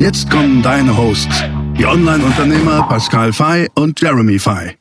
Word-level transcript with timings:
Jetzt 0.00 0.30
kommen 0.30 0.62
deine 0.62 0.96
Hosts, 0.96 1.42
die 1.76 1.84
Online-Unternehmer 1.84 2.88
Pascal 2.88 3.34
Fay 3.34 3.68
und 3.74 4.00
Jeremy 4.00 4.38
Fay. 4.38 4.78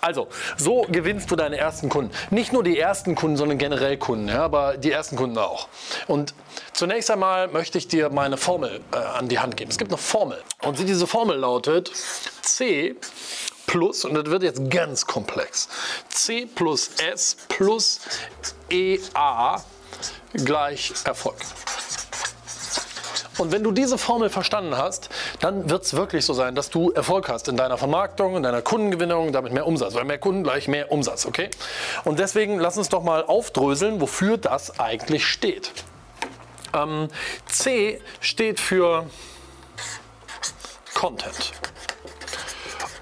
Also, 0.00 0.28
so 0.56 0.86
gewinnst 0.88 1.30
du 1.30 1.36
deine 1.36 1.58
ersten 1.58 1.90
Kunden. 1.90 2.12
Nicht 2.30 2.54
nur 2.54 2.64
die 2.64 2.78
ersten 2.78 3.14
Kunden, 3.14 3.36
sondern 3.36 3.58
generell 3.58 3.98
Kunden, 3.98 4.28
ja, 4.28 4.42
aber 4.42 4.78
die 4.78 4.90
ersten 4.90 5.16
Kunden 5.16 5.36
auch. 5.36 5.68
Und 6.06 6.32
zunächst 6.72 7.10
einmal 7.10 7.48
möchte 7.48 7.76
ich 7.76 7.88
dir 7.88 8.08
meine 8.08 8.38
Formel 8.38 8.80
äh, 8.92 8.96
an 8.96 9.28
die 9.28 9.38
Hand 9.38 9.58
geben. 9.58 9.70
Es 9.70 9.76
gibt 9.76 9.90
eine 9.90 9.98
Formel. 9.98 10.42
Und 10.62 10.78
diese 10.78 11.06
Formel 11.06 11.36
lautet 11.36 11.92
C 12.40 12.96
plus, 13.66 14.06
und 14.06 14.14
das 14.14 14.24
wird 14.30 14.44
jetzt 14.44 14.70
ganz 14.70 15.04
komplex, 15.04 15.68
C 16.08 16.46
plus 16.46 16.88
S 17.06 17.36
plus 17.48 18.00
EA 18.70 19.62
gleich 20.32 20.94
Erfolg. 21.04 21.36
Und 23.38 23.52
wenn 23.52 23.62
du 23.62 23.70
diese 23.70 23.98
Formel 23.98 24.30
verstanden 24.30 24.76
hast, 24.76 25.10
dann 25.40 25.68
wird 25.68 25.84
es 25.84 25.94
wirklich 25.94 26.24
so 26.24 26.32
sein, 26.32 26.54
dass 26.54 26.70
du 26.70 26.90
Erfolg 26.90 27.28
hast 27.28 27.48
in 27.48 27.56
deiner 27.56 27.78
Vermarktung, 27.78 28.36
in 28.36 28.42
deiner 28.42 28.62
Kundengewinnung, 28.62 29.32
damit 29.32 29.52
mehr 29.52 29.66
Umsatz. 29.66 29.94
Weil 29.94 30.04
mehr 30.04 30.18
Kunden 30.18 30.42
gleich 30.42 30.68
mehr 30.68 30.90
Umsatz, 30.90 31.26
okay? 31.26 31.50
Und 32.04 32.18
deswegen 32.18 32.58
lass 32.58 32.78
uns 32.78 32.88
doch 32.88 33.02
mal 33.02 33.24
aufdröseln, 33.24 34.00
wofür 34.00 34.38
das 34.38 34.80
eigentlich 34.80 35.26
steht. 35.26 35.72
Ähm, 36.74 37.08
C 37.46 38.00
steht 38.20 38.60
für 38.60 39.06
Content. 40.94 41.52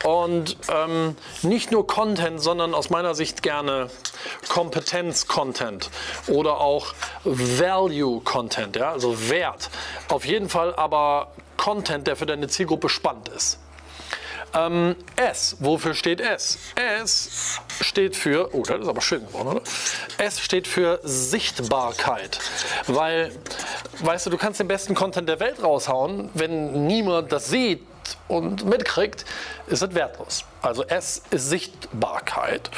Und 0.04 0.58
ähm, 0.68 1.16
nicht 1.42 1.70
nur 1.70 1.86
Content, 1.86 2.42
sondern 2.42 2.74
aus 2.74 2.90
meiner 2.90 3.14
Sicht 3.14 3.42
gerne 3.42 3.88
Kompetenz-Content 4.48 5.90
oder 6.28 6.60
auch 6.60 6.94
Value-Content, 7.24 8.76
ja, 8.76 8.92
also 8.92 9.28
Wert. 9.28 9.70
Auf 10.08 10.24
jeden 10.24 10.48
Fall 10.48 10.74
aber 10.74 11.32
Content, 11.56 12.06
der 12.06 12.16
für 12.16 12.26
deine 12.26 12.48
Zielgruppe 12.48 12.88
spannend 12.88 13.28
ist. 13.28 13.58
Ähm, 14.54 14.94
S, 15.16 15.56
wofür 15.58 15.94
steht 15.94 16.20
S? 16.20 16.58
S 16.76 17.60
steht 17.80 18.14
für, 18.14 18.54
oh, 18.54 18.62
das 18.62 18.82
ist 18.82 18.88
aber 18.88 19.00
schön 19.00 19.26
geworden, 19.26 19.48
oder? 19.48 19.62
S 20.18 20.40
steht 20.40 20.68
für 20.68 21.00
Sichtbarkeit. 21.02 22.38
Weil, 22.86 23.32
weißt 24.00 24.26
du, 24.26 24.30
du 24.30 24.38
kannst 24.38 24.60
den 24.60 24.68
besten 24.68 24.94
Content 24.94 25.28
der 25.28 25.40
Welt 25.40 25.60
raushauen, 25.62 26.30
wenn 26.34 26.86
niemand 26.86 27.32
das 27.32 27.48
sieht 27.48 27.84
und 28.28 28.64
mitkriegt, 28.64 29.24
ist 29.66 29.82
es 29.82 29.94
wertlos. 29.94 30.44
Also 30.62 30.84
S 30.84 31.22
ist 31.30 31.48
Sichtbarkeit. 31.48 32.70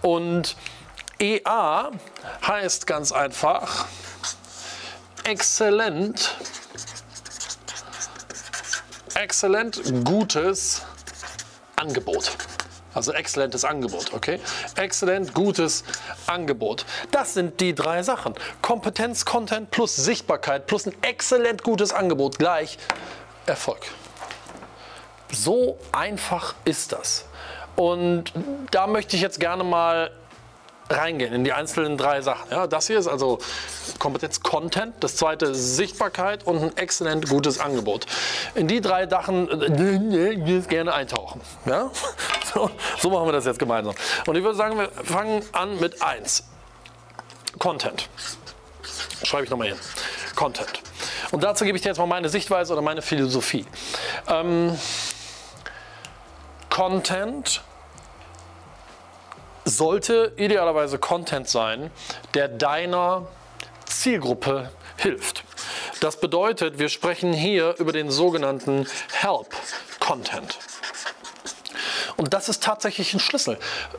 Und 0.00 0.56
EA 1.22 1.92
heißt 2.44 2.88
ganz 2.88 3.12
einfach 3.12 3.86
exzellent, 5.22 6.36
exzellent 9.14 10.04
gutes 10.04 10.82
Angebot. 11.76 12.32
Also 12.92 13.12
exzellentes 13.12 13.64
Angebot, 13.64 14.12
okay? 14.12 14.40
Exzellent 14.74 15.32
gutes 15.32 15.84
Angebot. 16.26 16.84
Das 17.12 17.34
sind 17.34 17.60
die 17.60 17.72
drei 17.72 18.02
Sachen. 18.02 18.34
Kompetenz, 18.60 19.24
Content 19.24 19.70
plus 19.70 19.94
Sichtbarkeit 19.94 20.66
plus 20.66 20.86
ein 20.86 21.02
exzellent 21.02 21.62
gutes 21.62 21.92
Angebot 21.92 22.40
gleich 22.40 22.78
Erfolg. 23.46 23.80
So 25.30 25.78
einfach 25.92 26.56
ist 26.64 26.90
das. 26.90 27.26
Und 27.76 28.32
da 28.72 28.88
möchte 28.88 29.14
ich 29.14 29.22
jetzt 29.22 29.38
gerne 29.38 29.62
mal 29.64 30.10
reingehen 30.92 31.32
in 31.32 31.44
die 31.44 31.52
einzelnen 31.52 31.96
drei 31.96 32.22
Sachen. 32.22 32.50
Ja, 32.50 32.66
das 32.66 32.86
hier 32.86 32.98
ist 32.98 33.08
also 33.08 33.38
Kompetenz 33.98 34.40
Content, 34.40 34.94
das 35.00 35.16
zweite 35.16 35.54
Sichtbarkeit 35.54 36.46
und 36.46 36.62
ein 36.62 36.76
exzellent 36.76 37.28
gutes 37.28 37.58
Angebot. 37.58 38.06
In 38.54 38.68
die 38.68 38.80
drei 38.80 39.08
Sachen 39.08 39.48
äh, 39.48 40.60
gerne 40.68 40.94
eintauchen. 40.94 41.40
Ja? 41.66 41.90
So, 42.54 42.70
so 42.98 43.08
machen 43.08 43.28
wir 43.28 43.32
das 43.32 43.46
jetzt 43.46 43.58
gemeinsam. 43.58 43.94
Und 44.26 44.36
ich 44.36 44.44
würde 44.44 44.58
sagen, 44.58 44.76
wir 44.76 44.90
fangen 44.90 45.42
an 45.52 45.80
mit 45.80 46.02
1. 46.02 46.44
Content. 47.58 48.10
Schreibe 49.22 49.44
ich 49.44 49.50
nochmal 49.50 49.68
hin. 49.68 49.78
Content. 50.34 50.82
Und 51.30 51.42
dazu 51.42 51.64
gebe 51.64 51.76
ich 51.76 51.82
dir 51.82 51.88
jetzt 51.88 51.98
mal 51.98 52.06
meine 52.06 52.28
Sichtweise 52.28 52.74
oder 52.74 52.82
meine 52.82 53.00
Philosophie. 53.00 53.64
Ähm, 54.28 54.78
Content 56.68 57.62
sollte 59.64 60.32
idealerweise 60.36 60.98
Content 60.98 61.48
sein, 61.48 61.90
der 62.34 62.48
deiner 62.48 63.26
Zielgruppe 63.84 64.70
hilft. 64.96 65.44
Das 66.00 66.18
bedeutet, 66.18 66.78
wir 66.78 66.88
sprechen 66.88 67.32
hier 67.32 67.76
über 67.78 67.92
den 67.92 68.10
sogenannten 68.10 68.86
Help 69.12 69.48
Content. 70.00 70.58
Und 72.16 72.34
das 72.34 72.48
ist 72.48 72.62
tatsächlich 72.62 73.14
ein 73.14 73.20
Schlüssel. 73.20 73.58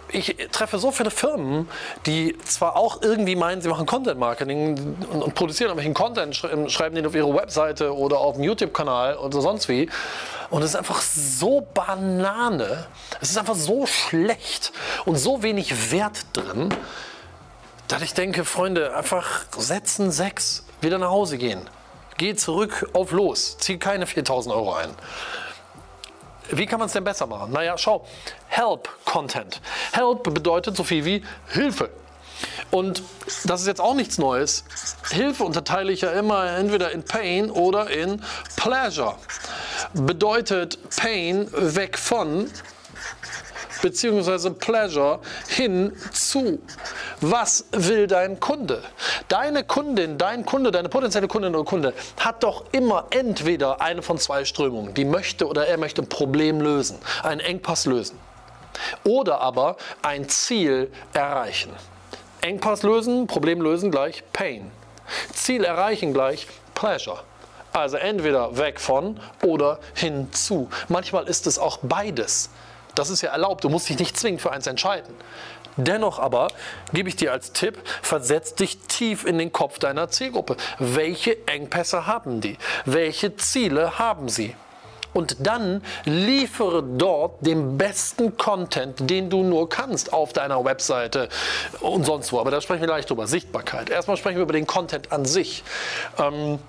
Ich 0.09 0.35
treffe 0.51 0.77
so 0.77 0.91
viele 0.91 1.11
Firmen, 1.11 1.67
die 2.05 2.37
zwar 2.45 2.75
auch 2.75 3.01
irgendwie 3.01 3.35
meinen, 3.35 3.61
sie 3.61 3.69
machen 3.69 3.85
Content 3.85 4.19
Marketing 4.19 4.97
und, 5.11 5.23
und 5.23 5.35
produzieren 5.35 5.69
irgendwelchen 5.69 5.93
Content, 5.93 6.35
schreiben 6.71 6.95
den 6.95 7.05
auf 7.05 7.15
ihre 7.15 7.33
Webseite 7.33 7.95
oder 7.95 8.19
auf 8.19 8.35
dem 8.35 8.43
YouTube-Kanal 8.43 9.17
oder 9.17 9.41
sonst 9.41 9.67
wie. 9.67 9.89
Und 10.53 10.61
es 10.61 10.69
ist 10.69 10.75
einfach 10.75 11.01
so 11.01 11.61
Banane. 11.61 12.85
Es 13.19 13.31
ist 13.31 13.39
einfach 13.39 13.55
so 13.55 13.87
schlecht 13.87 14.71
und 15.03 15.15
so 15.15 15.41
wenig 15.41 15.91
Wert 15.91 16.27
drin, 16.33 16.69
dass 17.87 18.03
ich 18.03 18.13
denke, 18.13 18.45
Freunde, 18.45 18.95
einfach 18.95 19.45
setzen 19.57 20.11
sechs, 20.11 20.63
wieder 20.79 20.99
nach 20.99 21.09
Hause 21.09 21.39
gehen. 21.39 21.67
Geh 22.17 22.35
zurück 22.35 22.87
auf 22.93 23.11
los, 23.11 23.57
zieh 23.57 23.79
keine 23.79 24.05
4000 24.05 24.53
Euro 24.53 24.75
ein. 24.75 24.91
Wie 26.51 26.67
kann 26.67 26.77
man 26.77 26.85
es 26.85 26.93
denn 26.93 27.03
besser 27.03 27.25
machen? 27.25 27.51
Naja, 27.51 27.75
schau, 27.75 28.05
Help 28.47 28.87
Content. 29.05 29.59
Help 29.91 30.21
bedeutet 30.35 30.77
so 30.77 30.83
viel 30.83 31.03
wie 31.03 31.25
Hilfe. 31.47 31.89
Und 32.71 33.03
das 33.45 33.61
ist 33.61 33.67
jetzt 33.67 33.81
auch 33.81 33.93
nichts 33.93 34.17
Neues. 34.17 34.63
Hilfe 35.11 35.43
unterteile 35.43 35.91
ich 35.91 36.01
ja 36.01 36.11
immer 36.11 36.45
entweder 36.57 36.91
in 36.91 37.03
Pain 37.03 37.49
oder 37.51 37.89
in 37.89 38.21
Pleasure 38.55 39.15
bedeutet 39.93 40.77
Pain 40.95 41.47
weg 41.51 41.97
von 41.97 42.49
beziehungsweise 43.81 44.49
Pleasure 44.51 45.19
hin 45.47 45.91
zu. 46.13 46.59
Was 47.19 47.65
will 47.71 48.07
dein 48.07 48.39
Kunde? 48.39 48.81
Deine 49.27 49.63
Kundin, 49.65 50.17
dein 50.17 50.45
Kunde, 50.45 50.71
deine 50.71 50.89
potenzielle 50.89 51.27
Kundin 51.27 51.53
oder 51.53 51.65
Kunde 51.65 51.93
hat 52.19 52.43
doch 52.43 52.65
immer 52.71 53.07
entweder 53.09 53.81
eine 53.81 54.01
von 54.01 54.17
zwei 54.17 54.45
Strömungen, 54.45 54.93
die 54.93 55.05
möchte 55.05 55.47
oder 55.47 55.67
er 55.67 55.77
möchte 55.77 56.01
ein 56.01 56.09
Problem 56.09 56.61
lösen, 56.61 56.97
einen 57.23 57.41
Engpass 57.41 57.85
lösen 57.85 58.17
oder 59.03 59.41
aber 59.41 59.75
ein 60.01 60.29
Ziel 60.29 60.89
erreichen. 61.13 61.71
Engpass 62.43 62.83
lösen, 62.83 63.25
Problem 63.25 63.61
lösen 63.61 63.89
gleich 63.89 64.21
Pain. 64.33 64.69
Ziel 65.33 65.63
erreichen 65.63 66.13
gleich 66.13 66.45
Pleasure. 66.75 67.23
Also 67.71 67.95
entweder 67.95 68.57
weg 68.57 68.81
von 68.81 69.17
oder 69.41 69.79
hinzu. 69.93 70.69
Manchmal 70.89 71.29
ist 71.29 71.47
es 71.47 71.57
auch 71.57 71.79
beides. 71.81 72.49
Das 72.95 73.09
ist 73.09 73.21
ja 73.21 73.31
erlaubt. 73.31 73.63
Du 73.63 73.69
musst 73.69 73.87
dich 73.87 73.97
nicht 73.97 74.17
zwingend 74.17 74.41
für 74.41 74.51
eins 74.51 74.67
entscheiden. 74.67 75.15
Dennoch 75.77 76.19
aber 76.19 76.49
gebe 76.91 77.07
ich 77.07 77.15
dir 77.15 77.31
als 77.31 77.53
Tipp, 77.53 77.79
versetz 78.01 78.55
dich 78.55 78.77
tief 78.89 79.25
in 79.25 79.37
den 79.37 79.53
Kopf 79.53 79.79
deiner 79.79 80.09
Zielgruppe. 80.09 80.57
Welche 80.79 81.47
Engpässe 81.47 82.07
haben 82.07 82.41
die? 82.41 82.57
Welche 82.83 83.37
Ziele 83.37 83.97
haben 83.99 84.27
sie? 84.27 84.53
Und 85.13 85.37
dann 85.39 85.83
liefere 86.05 86.83
dort 86.83 87.45
den 87.45 87.77
besten 87.77 88.37
Content, 88.37 89.09
den 89.09 89.29
du 89.29 89.43
nur 89.43 89.69
kannst 89.69 90.13
auf 90.13 90.33
deiner 90.33 90.63
Webseite 90.65 91.29
und 91.81 92.05
sonst 92.05 92.31
wo. 92.33 92.39
Aber 92.39 92.51
da 92.51 92.61
sprechen 92.61 92.81
wir 92.81 92.87
gleich 92.87 93.05
drüber. 93.05 93.27
Sichtbarkeit. 93.27 93.89
Erstmal 93.89 94.17
sprechen 94.17 94.37
wir 94.37 94.43
über 94.43 94.53
den 94.53 94.67
Content 94.67 95.11
an 95.11 95.25
sich. 95.25 95.63
Ähm, 96.17 96.59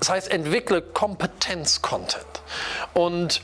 das 0.00 0.10
heißt, 0.10 0.30
entwickle 0.30 0.82
Kompetenz-Content. 0.82 2.24
Und 2.94 3.40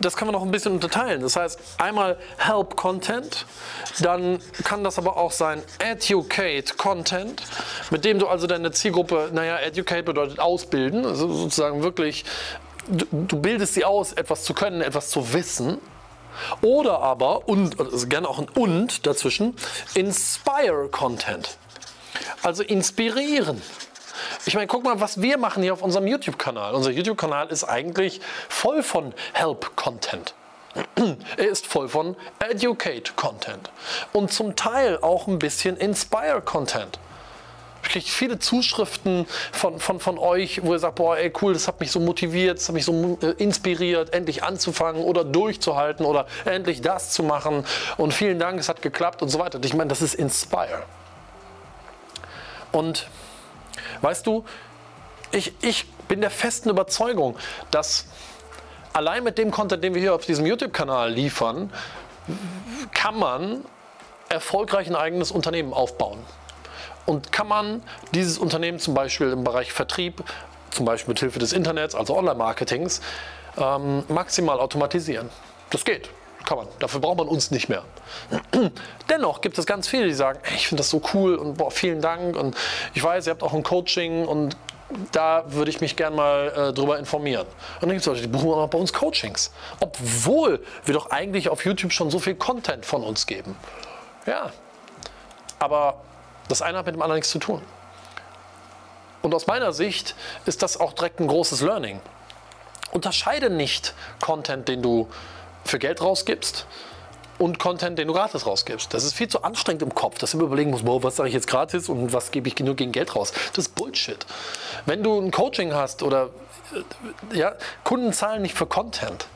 das 0.00 0.16
kann 0.16 0.26
man 0.26 0.34
noch 0.34 0.42
ein 0.42 0.50
bisschen 0.50 0.72
unterteilen. 0.72 1.22
Das 1.22 1.36
heißt, 1.36 1.58
einmal 1.78 2.18
Help 2.38 2.76
Content, 2.76 3.46
dann 4.00 4.38
kann 4.64 4.84
das 4.84 4.98
aber 4.98 5.16
auch 5.16 5.32
sein 5.32 5.62
Educate 5.78 6.74
Content, 6.76 7.42
mit 7.90 8.04
dem 8.04 8.18
du 8.18 8.26
also 8.26 8.46
deine 8.46 8.72
Zielgruppe, 8.72 9.30
naja, 9.32 9.58
Educate 9.58 10.02
bedeutet 10.02 10.38
ausbilden, 10.38 11.06
also 11.06 11.32
sozusagen 11.32 11.82
wirklich, 11.82 12.24
du, 12.88 13.40
bildest 13.40 13.74
sie 13.74 13.84
aus, 13.84 14.12
etwas 14.12 14.44
zu 14.44 14.54
können, 14.54 14.80
etwas 14.80 15.10
zu 15.10 15.32
wissen. 15.32 15.78
Oder 16.60 17.00
aber, 17.00 17.48
und 17.48 17.80
also 17.80 18.06
gerne 18.08 18.28
auch 18.28 18.38
ein 18.38 18.48
und 18.50 19.06
dazwischen, 19.06 19.56
Inspire 19.94 20.88
Content. 20.90 21.56
Also 22.42 22.62
inspirieren. 22.62 23.62
Ich 24.44 24.54
meine, 24.54 24.66
guck 24.66 24.84
mal, 24.84 25.00
was 25.00 25.20
wir 25.20 25.38
machen 25.38 25.62
hier 25.62 25.72
auf 25.72 25.82
unserem 25.82 26.06
YouTube-Kanal. 26.06 26.74
Unser 26.74 26.90
YouTube-Kanal 26.90 27.48
ist 27.48 27.64
eigentlich 27.64 28.20
voll 28.48 28.82
von 28.82 29.12
Help-Content. 29.32 30.34
Er 31.36 31.48
ist 31.48 31.66
voll 31.66 31.88
von 31.88 32.16
Educate-Content 32.38 33.70
und 34.12 34.32
zum 34.32 34.56
Teil 34.56 34.98
auch 35.00 35.26
ein 35.26 35.38
bisschen 35.38 35.76
Inspire-Content. 35.76 36.98
Kriege 37.86 38.06
viele 38.06 38.38
Zuschriften 38.38 39.26
von, 39.52 39.78
von, 39.80 40.00
von 40.00 40.18
euch, 40.18 40.62
wo 40.64 40.72
ihr 40.72 40.78
sagt, 40.78 40.96
boah, 40.96 41.16
ey, 41.16 41.32
cool, 41.40 41.52
das 41.52 41.68
hat 41.68 41.80
mich 41.80 41.90
so 41.90 42.00
motiviert, 42.00 42.58
das 42.58 42.68
hat 42.68 42.74
mich 42.74 42.84
so 42.84 43.18
äh, 43.22 43.30
inspiriert, 43.42 44.12
endlich 44.12 44.42
anzufangen 44.42 45.02
oder 45.02 45.24
durchzuhalten 45.24 46.04
oder 46.04 46.26
endlich 46.44 46.80
das 46.80 47.12
zu 47.12 47.22
machen. 47.22 47.64
Und 47.96 48.12
vielen 48.12 48.38
Dank, 48.38 48.58
es 48.58 48.68
hat 48.68 48.82
geklappt 48.82 49.22
und 49.22 49.28
so 49.28 49.38
weiter. 49.38 49.58
Ich 49.64 49.74
meine, 49.74 49.88
das 49.88 50.02
ist 50.02 50.14
Inspire. 50.14 50.82
Und 52.72 53.08
weißt 54.02 54.26
du, 54.26 54.44
ich, 55.32 55.52
ich 55.62 55.88
bin 56.08 56.20
der 56.20 56.30
festen 56.30 56.68
Überzeugung, 56.68 57.36
dass 57.70 58.06
allein 58.92 59.24
mit 59.24 59.38
dem 59.38 59.50
Content, 59.50 59.82
den 59.82 59.94
wir 59.94 60.00
hier 60.00 60.14
auf 60.14 60.26
diesem 60.26 60.46
YouTube-Kanal 60.46 61.10
liefern, 61.10 61.72
kann 62.94 63.18
man 63.18 63.64
erfolgreich 64.28 64.88
ein 64.88 64.96
eigenes 64.96 65.30
Unternehmen 65.30 65.72
aufbauen. 65.72 66.18
Und 67.06 67.32
kann 67.32 67.48
man 67.48 67.82
dieses 68.12 68.38
Unternehmen 68.38 68.78
zum 68.78 68.94
Beispiel 68.94 69.30
im 69.30 69.44
Bereich 69.44 69.72
Vertrieb, 69.72 70.22
zum 70.70 70.84
Beispiel 70.84 71.12
mit 71.12 71.20
Hilfe 71.20 71.38
des 71.38 71.52
Internets, 71.52 71.94
also 71.94 72.16
Online-Marketings, 72.16 73.00
ähm, 73.56 74.04
maximal 74.08 74.60
automatisieren. 74.60 75.30
Das 75.70 75.84
geht 75.84 76.10
kann 76.46 76.58
man. 76.58 76.68
Dafür 76.78 77.00
braucht 77.00 77.18
man 77.18 77.28
uns 77.28 77.50
nicht 77.50 77.68
mehr. 77.68 77.82
Dennoch 79.10 79.40
gibt 79.42 79.58
es 79.58 79.66
ganz 79.66 79.88
viele, 79.88 80.06
die 80.06 80.14
sagen, 80.14 80.38
hey, 80.42 80.56
ich 80.56 80.68
finde 80.68 80.80
das 80.80 80.90
so 80.90 81.02
cool 81.12 81.34
und 81.34 81.58
boah, 81.58 81.70
vielen 81.70 82.00
Dank 82.00 82.36
und 82.36 82.56
ich 82.94 83.02
weiß, 83.02 83.26
ihr 83.26 83.32
habt 83.32 83.42
auch 83.42 83.52
ein 83.52 83.62
Coaching 83.62 84.26
und 84.26 84.56
da 85.10 85.44
würde 85.48 85.70
ich 85.70 85.80
mich 85.80 85.96
gerne 85.96 86.14
mal 86.14 86.52
äh, 86.56 86.72
drüber 86.72 86.98
informieren. 86.98 87.46
Und 87.46 87.82
dann 87.82 87.90
gibt 87.90 88.00
es 88.02 88.06
Leute, 88.06 88.22
die 88.22 88.28
buchen 88.28 88.52
auch 88.52 88.68
bei 88.68 88.78
uns 88.78 88.92
Coachings. 88.92 89.52
Obwohl 89.80 90.64
wir 90.84 90.94
doch 90.94 91.10
eigentlich 91.10 91.48
auf 91.48 91.64
YouTube 91.64 91.92
schon 91.92 92.10
so 92.10 92.20
viel 92.20 92.36
Content 92.36 92.86
von 92.86 93.02
uns 93.02 93.26
geben. 93.26 93.56
Ja, 94.26 94.52
aber 95.58 96.00
das 96.48 96.62
eine 96.62 96.78
hat 96.78 96.86
mit 96.86 96.94
dem 96.94 97.02
anderen 97.02 97.18
nichts 97.18 97.30
zu 97.30 97.38
tun. 97.38 97.62
Und 99.22 99.34
aus 99.34 99.46
meiner 99.46 99.72
Sicht 99.72 100.14
ist 100.44 100.62
das 100.62 100.78
auch 100.78 100.92
direkt 100.92 101.20
ein 101.20 101.26
großes 101.26 101.60
Learning. 101.60 102.00
Unterscheide 102.92 103.50
nicht 103.50 103.94
Content, 104.20 104.68
den 104.68 104.82
du 104.82 105.08
für 105.64 105.78
Geld 105.78 106.00
rausgibst 106.00 106.66
und 107.38 107.58
Content, 107.58 107.98
den 107.98 108.08
du 108.08 108.14
gratis 108.14 108.46
rausgibst. 108.46 108.94
Das 108.94 109.04
ist 109.04 109.14
viel 109.14 109.28
zu 109.28 109.42
anstrengend 109.42 109.82
im 109.82 109.94
Kopf, 109.94 110.18
dass 110.18 110.32
du 110.32 110.40
überlegen 110.40 110.70
musst, 110.70 110.84
boah, 110.84 111.02
was 111.02 111.16
sage 111.16 111.28
ich 111.28 111.34
jetzt 111.34 111.48
gratis 111.48 111.88
und 111.88 112.12
was 112.12 112.30
gebe 112.30 112.48
ich 112.48 112.58
nur 112.60 112.76
gegen 112.76 112.92
Geld 112.92 113.14
raus. 113.14 113.32
Das 113.52 113.66
ist 113.66 113.74
Bullshit. 113.74 114.24
Wenn 114.86 115.02
du 115.02 115.20
ein 115.20 115.30
Coaching 115.30 115.74
hast 115.74 116.02
oder 116.02 116.30
äh, 117.32 117.38
ja, 117.38 117.54
Kunden 117.84 118.12
zahlen 118.12 118.42
nicht 118.42 118.54
für 118.54 118.66
Content. 118.66 119.26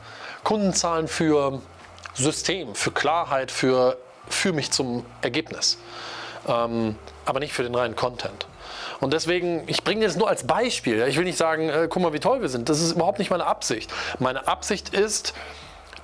Kunden 0.43 0.73
zahlen 0.73 1.07
für 1.07 1.61
System, 2.15 2.73
für 2.75 2.91
Klarheit, 2.91 3.51
für, 3.51 3.97
für 4.27 4.53
mich 4.53 4.71
zum 4.71 5.05
Ergebnis. 5.21 5.77
Ähm, 6.47 6.95
aber 7.25 7.39
nicht 7.39 7.53
für 7.53 7.63
den 7.63 7.75
reinen 7.75 7.95
Content. 7.95 8.47
Und 8.99 9.13
deswegen, 9.13 9.63
ich 9.67 9.83
bringe 9.83 10.05
das 10.05 10.15
nur 10.15 10.27
als 10.27 10.45
Beispiel. 10.45 11.05
Ich 11.07 11.17
will 11.17 11.23
nicht 11.23 11.37
sagen, 11.37 11.69
äh, 11.69 11.87
guck 11.89 12.01
mal, 12.01 12.13
wie 12.13 12.19
toll 12.19 12.41
wir 12.41 12.49
sind. 12.49 12.69
Das 12.69 12.79
ist 12.79 12.93
überhaupt 12.93 13.19
nicht 13.19 13.31
meine 13.31 13.45
Absicht. 13.45 13.91
Meine 14.19 14.47
Absicht 14.47 14.89
ist, 14.89 15.33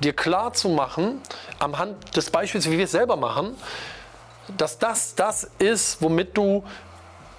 dir 0.02 0.14
klar 0.14 0.54
zu 0.54 0.70
machen, 0.70 1.22
am 1.60 1.78
Hand 1.78 2.16
des 2.16 2.30
Beispiels, 2.30 2.70
wie 2.70 2.78
wir 2.78 2.86
es 2.86 2.92
selber 2.92 3.16
machen, 3.16 3.56
dass 4.58 4.78
das 4.78 5.16
das 5.16 5.50
ist, 5.60 6.02
womit 6.02 6.38
du 6.38 6.64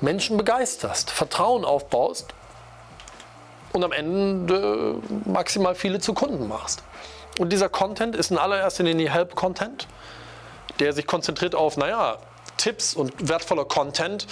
Menschen 0.00 0.36
begeisterst, 0.36 1.10
Vertrauen 1.10 1.64
aufbaust 1.64 2.28
und 3.72 3.84
am 3.84 3.92
Ende 3.92 4.96
maximal 5.24 5.74
viele 5.74 6.00
zu 6.00 6.14
Kunden 6.14 6.48
machst. 6.48 6.82
Und 7.38 7.52
dieser 7.52 7.68
Content 7.68 8.16
ist 8.16 8.30
in 8.30 8.38
allererster 8.38 8.84
Linie 8.84 9.10
Help-Content, 9.10 9.86
der 10.80 10.92
sich 10.92 11.06
konzentriert 11.06 11.54
auf, 11.54 11.76
naja, 11.76 12.18
Tipps 12.58 12.94
und 12.94 13.28
wertvoller 13.28 13.64
Content, 13.64 14.26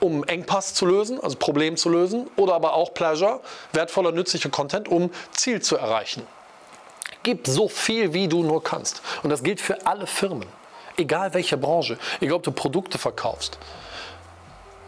um 0.00 0.24
Engpass 0.24 0.74
zu 0.74 0.84
lösen, 0.84 1.18
also 1.18 1.38
Problem 1.38 1.76
zu 1.76 1.88
lösen, 1.88 2.28
oder 2.36 2.54
aber 2.54 2.74
auch 2.74 2.92
Pleasure, 2.92 3.40
wertvoller, 3.72 4.12
nützlicher 4.12 4.50
Content, 4.50 4.88
um 4.88 5.10
Ziel 5.32 5.62
zu 5.62 5.76
erreichen. 5.76 6.26
Gib 7.22 7.46
so 7.46 7.68
viel, 7.68 8.12
wie 8.12 8.28
du 8.28 8.42
nur 8.42 8.62
kannst. 8.62 9.00
Und 9.22 9.30
das 9.30 9.42
gilt 9.42 9.62
für 9.62 9.86
alle 9.86 10.06
Firmen. 10.06 10.46
Egal 10.98 11.32
welche 11.32 11.56
Branche. 11.56 11.98
Egal 12.20 12.36
ob 12.36 12.42
du 12.42 12.52
Produkte 12.52 12.98
verkaufst 12.98 13.58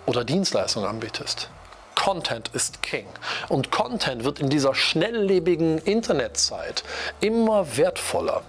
oder 0.06 0.24
Dienstleistungen 0.24 0.88
anbietest. 0.88 1.50
Content 1.94 2.50
ist 2.52 2.82
King. 2.82 3.06
Und 3.48 3.70
Content 3.70 4.24
wird 4.24 4.38
in 4.38 4.48
dieser 4.48 4.74
schnelllebigen 4.74 5.78
Internetzeit 5.78 6.84
immer 7.20 7.76
wertvoller. 7.76 8.42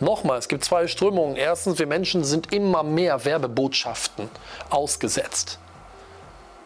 Nochmal, 0.00 0.38
es 0.38 0.48
gibt 0.48 0.64
zwei 0.64 0.86
Strömungen. 0.86 1.36
Erstens, 1.36 1.78
wir 1.78 1.86
Menschen 1.86 2.24
sind 2.24 2.52
immer 2.52 2.82
mehr 2.82 3.24
Werbebotschaften 3.24 4.28
ausgesetzt. 4.70 5.58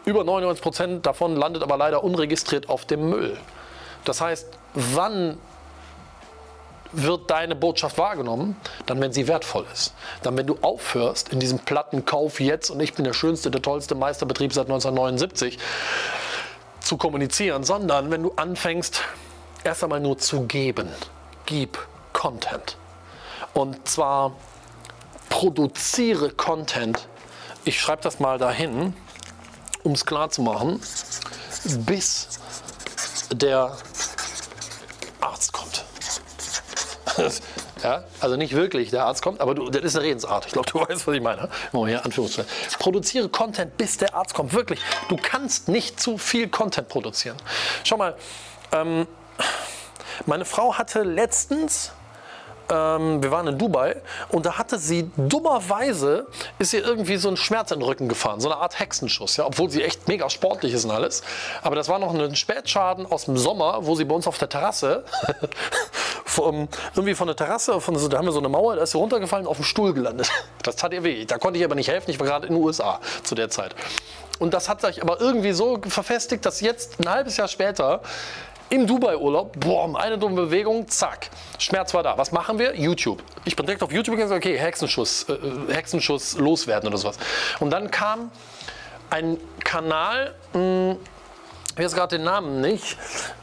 Über 0.05 0.25
99 0.25 0.63
Prozent 0.63 1.07
davon 1.07 1.37
landet 1.37 1.63
aber 1.63 1.77
leider 1.77 2.03
unregistriert 2.03 2.69
auf 2.69 2.85
dem 2.85 3.09
Müll. 3.09 3.37
Das 4.05 4.21
heißt, 4.21 4.49
wann 4.75 5.39
wird 6.93 7.31
deine 7.31 7.55
Botschaft 7.55 7.99
wahrgenommen, 7.99 8.57
dann 8.87 9.01
wenn 9.01 9.13
sie 9.13 9.27
wertvoll 9.27 9.65
ist. 9.73 9.95
Dann 10.23 10.37
wenn 10.37 10.47
du 10.47 10.59
aufhörst 10.61 11.31
in 11.31 11.41
diesem 11.41 11.59
platten 11.59 12.05
Kauf 12.05 12.41
jetzt 12.41 12.71
und 12.71 12.81
ich 12.81 12.95
bin 12.95 13.05
der 13.05 13.15
schönste, 13.15 13.51
der 13.51 13.63
tollste 13.63 13.95
Meisterbetrieb 13.95 14.53
seit 14.53 14.67
1979 14.67 15.59
zu 16.81 16.97
kommunizieren, 16.97 17.65
sondern 17.65 18.11
wenn 18.11 18.23
du 18.23 18.33
anfängst 18.37 19.03
erst 19.65 19.85
einmal 19.85 20.01
nur 20.01 20.19
zu 20.19 20.43
geben. 20.43 20.89
Gib 21.47 21.79
Content. 22.13 22.77
Und 23.55 23.89
zwar 23.89 24.33
produziere 25.29 26.31
Content. 26.31 27.09
Ich 27.65 27.81
schreibe 27.81 28.03
das 28.03 28.21
mal 28.21 28.39
dahin, 28.39 28.95
um 29.83 29.93
es 29.93 30.05
klar 30.05 30.31
zu 30.31 30.43
machen, 30.43 30.81
bis 31.79 32.29
der 33.33 33.77
Arzt 35.21 35.53
kommt. 35.53 35.85
ja, 37.83 38.05
also 38.21 38.37
nicht 38.37 38.55
wirklich, 38.55 38.91
der 38.91 39.07
Arzt 39.07 39.23
kommt, 39.23 39.41
aber 39.41 39.55
du, 39.55 39.69
das 39.71 39.83
ist 39.83 39.97
eine 39.97 40.05
Redensart. 40.07 40.47
Ich 40.47 40.53
glaube, 40.53 40.71
du 40.71 40.81
weißt, 40.89 41.07
was 41.07 41.15
ich 41.15 41.23
meine. 41.23 41.49
Hier 41.73 42.05
Anführungszeichen. 42.05 42.51
Produziere 42.79 43.29
Content, 43.29 43.77
bis 43.77 43.99
der 43.99 44.15
Arzt 44.15 44.35
kommt. 44.35 44.53
Wirklich. 44.53 44.81
Du 45.09 45.17
kannst 45.17 45.69
nicht 45.69 46.01
zu 46.01 46.19
viel 46.19 46.49
Content 46.49 46.89
produzieren. 46.89 47.37
Schau 47.85 47.97
mal, 47.97 48.17
ähm, 48.73 49.07
meine 50.27 50.45
Frau 50.45 50.75
hatte 50.75 51.03
letztens 51.03 51.93
ähm, 52.73 53.23
wir 53.23 53.31
waren 53.31 53.47
in 53.47 53.59
Dubai 53.59 54.01
und 54.31 54.47
da 54.47 54.57
hatte 54.57 54.79
sie 54.79 55.11
dummerweise, 55.17 56.27
ist 56.59 56.73
ihr 56.73 56.85
irgendwie 56.85 57.17
so 57.17 57.29
ein 57.29 57.37
Schmerz 57.37 57.71
in 57.71 57.81
den 57.81 57.87
Rücken 57.87 58.09
gefahren, 58.09 58.41
so 58.41 58.51
eine 58.51 58.61
Art 58.61 58.79
Hexenschuss, 58.79 59.37
ja, 59.37 59.47
obwohl 59.47 59.69
sie 59.69 59.83
echt 59.83 60.09
mega 60.09 60.31
sportlich 60.31 60.73
ist 60.73 60.85
und 60.85 60.91
alles. 60.91 61.23
Aber 61.63 61.77
das 61.77 61.89
war 61.89 61.99
noch 61.99 62.15
ein 62.15 62.35
Spätschaden 62.35 63.05
aus 63.05 63.27
dem 63.27 63.37
Sommer, 63.37 63.85
wo 63.87 63.95
sie 63.95 64.05
bei 64.05 64.15
uns 64.15 64.27
auf 64.27 64.39
der 64.39 64.49
Terrasse, 64.49 65.05
vom, 66.25 66.69
irgendwie 66.95 67.15
von 67.15 67.27
der 67.27 67.37
Terrasse, 67.37 67.79
von, 67.81 67.95
da 68.09 68.19
haben 68.19 68.25
wir 68.25 68.33
so 68.33 68.39
eine 68.39 68.49
Mauer, 68.49 68.77
da 68.77 68.83
ist 68.83 68.93
sie 68.93 68.99
runtergefallen, 68.99 69.47
auf 69.47 69.57
dem 69.57 69.65
Stuhl 69.65 69.93
gelandet. 69.93 70.31
Das 70.63 70.77
tat 70.77 70.93
ihr 70.93 71.05
weh. 71.05 71.25
Da 71.25 71.39
konnte 71.39 71.59
ich 71.59 71.65
aber 71.65 71.75
nicht 71.75 71.89
helfen, 71.89 72.11
ich 72.11 72.21
war 72.21 72.27
gerade 72.27 72.47
in 72.47 72.55
den 72.55 72.63
USA 72.63 73.01
zu 73.25 73.35
der 73.35 73.51
Zeit. 73.51 73.75
Und 74.39 74.55
das 74.55 74.69
hat 74.69 74.81
sich 74.81 75.03
aber 75.03 75.21
irgendwie 75.21 75.53
so 75.53 75.79
verfestigt, 75.87 76.47
dass 76.47 76.61
jetzt 76.61 76.99
ein 77.01 77.09
halbes 77.09 77.37
Jahr 77.37 77.49
später 77.49 78.01
im 78.73 78.87
Dubai-Urlaub, 78.87 79.61
boah, 79.61 80.01
eine 80.01 80.17
dumme 80.17 80.47
Bewegung, 80.47 80.89
zack, 80.89 81.29
Schmerz 81.59 81.93
war 81.93 82.03
da. 82.03 82.17
Was 82.17 82.33
machen 82.33 82.59
wir? 82.59 82.75
YouTube. 82.75 83.23
Ich 83.45 83.55
bin 83.55 83.67
direkt 83.67 83.83
auf 83.83 83.93
YouTube 83.93 84.17
gegangen 84.17 84.33
und 84.33 84.41
gesagt, 84.41 84.47
okay, 84.47 84.59
Hexenschuss, 84.59 85.25
äh, 85.29 85.35
äh, 85.35 85.75
Hexenschuss 85.75 86.39
loswerden 86.39 86.89
oder 86.89 86.97
sowas. 86.97 87.19
Und 87.61 87.69
dann 87.69 87.91
kam 87.91 88.31
ein 89.11 89.37
Kanal, 89.63 90.35
mh, 90.55 90.59
hm, 90.59 90.97
ich 91.77 91.85
weiß 91.85 91.95
gerade 91.95 92.17
den 92.17 92.25
Namen 92.25 92.63
nicht, 92.63 92.97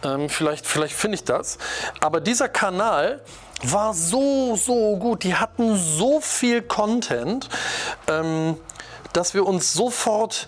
ähm, 0.03 0.29
vielleicht, 0.29 0.65
vielleicht 0.65 0.95
finde 0.95 1.15
ich 1.15 1.25
das, 1.25 1.59
aber 1.99 2.21
dieser 2.21 2.49
Kanal 2.49 3.21
war 3.61 3.93
so, 3.93 4.55
so 4.55 4.97
gut. 4.97 5.23
Die 5.23 5.35
hatten 5.35 5.75
so 5.75 6.21
viel 6.21 6.63
Content, 6.63 7.49
ähm, 8.07 8.57
dass 9.13 9.35
wir 9.35 9.45
uns 9.45 9.73
sofort 9.73 10.47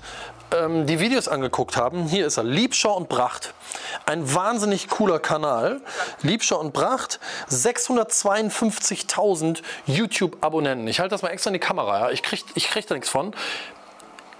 ähm, 0.53 0.85
die 0.85 0.99
Videos 0.99 1.27
angeguckt 1.27 1.77
haben, 1.77 2.03
hier 2.03 2.27
ist 2.27 2.37
er, 2.37 2.43
Liebschau 2.43 2.95
und 2.95 3.09
Bracht. 3.09 3.55
Ein 4.05 4.31
wahnsinnig 4.33 4.87
cooler 4.89 5.19
Kanal. 5.19 5.81
Liebschau 6.21 6.59
und 6.59 6.73
Bracht, 6.73 7.19
652.000 7.49 9.61
YouTube-Abonnenten. 9.85 10.87
Ich 10.87 10.99
halte 10.99 11.15
das 11.15 11.21
mal 11.21 11.29
extra 11.29 11.49
in 11.49 11.53
die 11.53 11.59
Kamera, 11.59 11.99
ja. 11.99 12.09
ich 12.11 12.23
kriege 12.23 12.43
ich 12.55 12.67
krieg 12.67 12.87
da 12.87 12.95
nichts 12.95 13.09
von. 13.09 13.33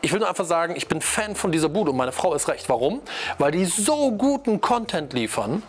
Ich 0.04 0.12
will 0.12 0.20
nur 0.20 0.30
einfach 0.30 0.46
sagen, 0.46 0.76
ich 0.76 0.88
bin 0.88 1.00
Fan 1.00 1.36
von 1.36 1.52
dieser 1.52 1.70
Bude 1.70 1.92
und 1.92 1.98
meine 1.98 2.12
Frau 2.12 2.34
ist 2.34 2.48
recht. 2.48 2.70
Warum? 2.70 3.02
Weil 3.38 3.52
die 3.52 3.66
so 3.66 4.12
guten 4.12 4.60
Content 4.60 5.14
liefern. 5.14 5.62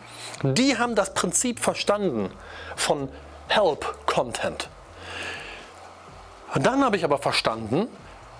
Die 0.42 0.78
haben 0.78 0.94
das 0.94 1.12
Prinzip 1.12 1.60
verstanden 1.60 2.30
von 2.74 3.10
Help-Content. 3.48 4.70
Und 6.54 6.66
dann 6.66 6.82
habe 6.82 6.96
ich 6.96 7.04
aber 7.04 7.18
verstanden, 7.18 7.88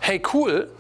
hey 0.01 0.23
cool, 0.33 0.71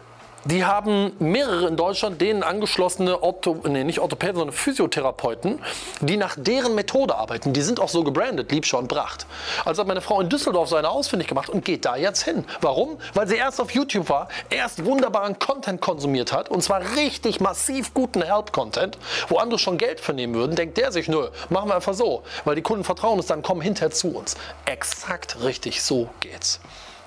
die 0.44 0.64
haben 0.64 1.12
mehrere 1.20 1.68
in 1.68 1.76
Deutschland, 1.76 2.20
denen 2.20 2.42
angeschlossene 2.42 3.22
Ortho, 3.22 3.60
nee, 3.68 3.84
nicht 3.84 4.00
Orthopäden, 4.00 4.36
sondern 4.36 4.54
Physiotherapeuten, 4.54 5.60
die 6.00 6.16
nach 6.16 6.34
deren 6.36 6.74
Methode 6.74 7.14
arbeiten. 7.14 7.52
Die 7.52 7.62
sind 7.62 7.78
auch 7.78 7.88
so 7.88 8.02
gebrandet, 8.02 8.50
Liebscher 8.50 8.78
und 8.78 8.88
Bracht. 8.88 9.26
Also 9.64 9.80
hat 9.80 9.88
meine 9.88 10.00
Frau 10.00 10.20
in 10.20 10.28
Düsseldorf 10.28 10.68
so 10.68 10.76
eine 10.76 10.88
ausfindig 10.88 11.28
gemacht 11.28 11.48
und 11.48 11.64
geht 11.64 11.84
da 11.84 11.96
jetzt 11.96 12.22
hin. 12.22 12.44
Warum? 12.60 12.98
Weil 13.14 13.28
sie 13.28 13.36
erst 13.36 13.60
auf 13.60 13.70
YouTube 13.70 14.08
war, 14.08 14.28
erst 14.50 14.84
wunderbaren 14.84 15.38
Content 15.38 15.80
konsumiert 15.80 16.32
hat 16.32 16.48
und 16.48 16.62
zwar 16.62 16.80
richtig 16.96 17.40
massiv 17.40 17.94
guten 17.94 18.22
Help-Content, 18.22 18.98
wo 19.28 19.38
andere 19.38 19.58
schon 19.58 19.78
Geld 19.78 20.00
vernehmen 20.00 20.34
würden, 20.34 20.56
denkt 20.56 20.76
der 20.76 20.90
sich, 20.92 21.08
nö, 21.08 21.28
machen 21.50 21.68
wir 21.68 21.76
einfach 21.76 21.94
so, 21.94 22.22
weil 22.44 22.56
die 22.56 22.62
Kunden 22.62 22.84
vertrauen 22.84 23.18
uns, 23.18 23.26
dann 23.26 23.42
kommen 23.42 23.60
hinterher 23.60 23.90
zu 23.90 24.16
uns. 24.16 24.36
Exakt 24.64 25.42
richtig 25.42 25.82
so 25.82 26.08
geht's. 26.20 26.60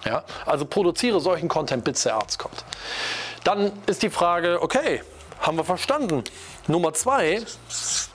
Ja? 0.06 0.24
Also 0.46 0.66
produziere 0.66 1.20
solchen 1.20 1.48
Content, 1.48 1.84
bis 1.84 2.04
der 2.04 2.16
Arzt 2.16 2.40
kommt. 2.40 2.64
Dann 3.44 3.72
ist 3.86 4.04
die 4.04 4.10
Frage, 4.10 4.62
okay, 4.62 5.02
haben 5.40 5.58
wir 5.58 5.64
verstanden. 5.64 6.24
Nummer 6.68 6.94
zwei, 6.94 7.44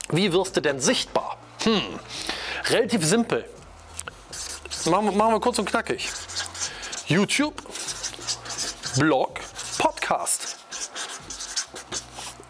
wie 0.09 0.33
wirst 0.33 0.57
du 0.57 0.61
denn 0.61 0.79
sichtbar? 0.79 1.37
Hm, 1.63 1.99
relativ 2.69 3.05
simpel. 3.05 3.45
Machen, 4.85 5.15
machen 5.15 5.33
wir 5.33 5.39
kurz 5.39 5.59
und 5.59 5.65
knackig. 5.69 6.09
YouTube, 7.07 7.61
Blog, 8.97 9.39
Podcast. 9.77 10.57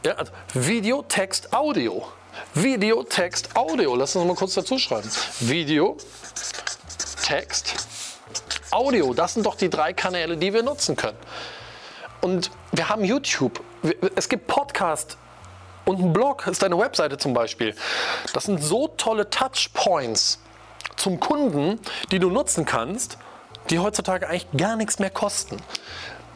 Ja, 0.06 0.14
also 0.14 0.32
Video, 0.54 1.04
Text, 1.04 1.54
Audio. 1.54 2.08
Video, 2.54 3.04
Text, 3.04 3.56
Audio. 3.56 3.96
Lass 3.96 4.16
uns 4.16 4.26
mal 4.26 4.36
kurz 4.36 4.54
dazu 4.56 4.78
schreiben. 4.78 5.10
Video, 5.40 5.98
Text, 7.24 7.81
Audio, 8.72 9.14
das 9.14 9.34
sind 9.34 9.46
doch 9.46 9.56
die 9.56 9.70
drei 9.70 9.94
Kanäle, 9.94 10.38
die 10.38 10.54
wir 10.54 10.64
nutzen 10.64 10.96
können. 10.96 11.18
Und 12.22 12.52
wir 12.72 12.90
haben 12.90 13.04
YouTube, 13.04 13.62
es 14.16 14.30
gibt 14.30 14.48
Podcast 14.48 15.18
und 15.86 16.00
ein 16.00 16.14
Blog, 16.14 16.48
ist 16.48 16.64
deine 16.64 16.78
Webseite 16.78 17.18
zum 17.18 17.34
Beispiel. 17.34 17.76
Das 18.34 18.46
sind 18.46 18.64
so 18.64 18.88
tolle 18.88 19.30
Touchpoints 19.30 20.40
zum 20.96 21.20
Kunden, 21.20 21.80
die 22.12 22.20
du 22.20 22.30
nutzen 22.30 22.66
kannst, 22.66 23.18
die 23.70 23.80
heutzutage 23.80 24.28
eigentlich 24.28 24.48
gar 24.56 24.76
nichts 24.76 25.00
mehr 25.00 25.10
kosten. 25.10 25.58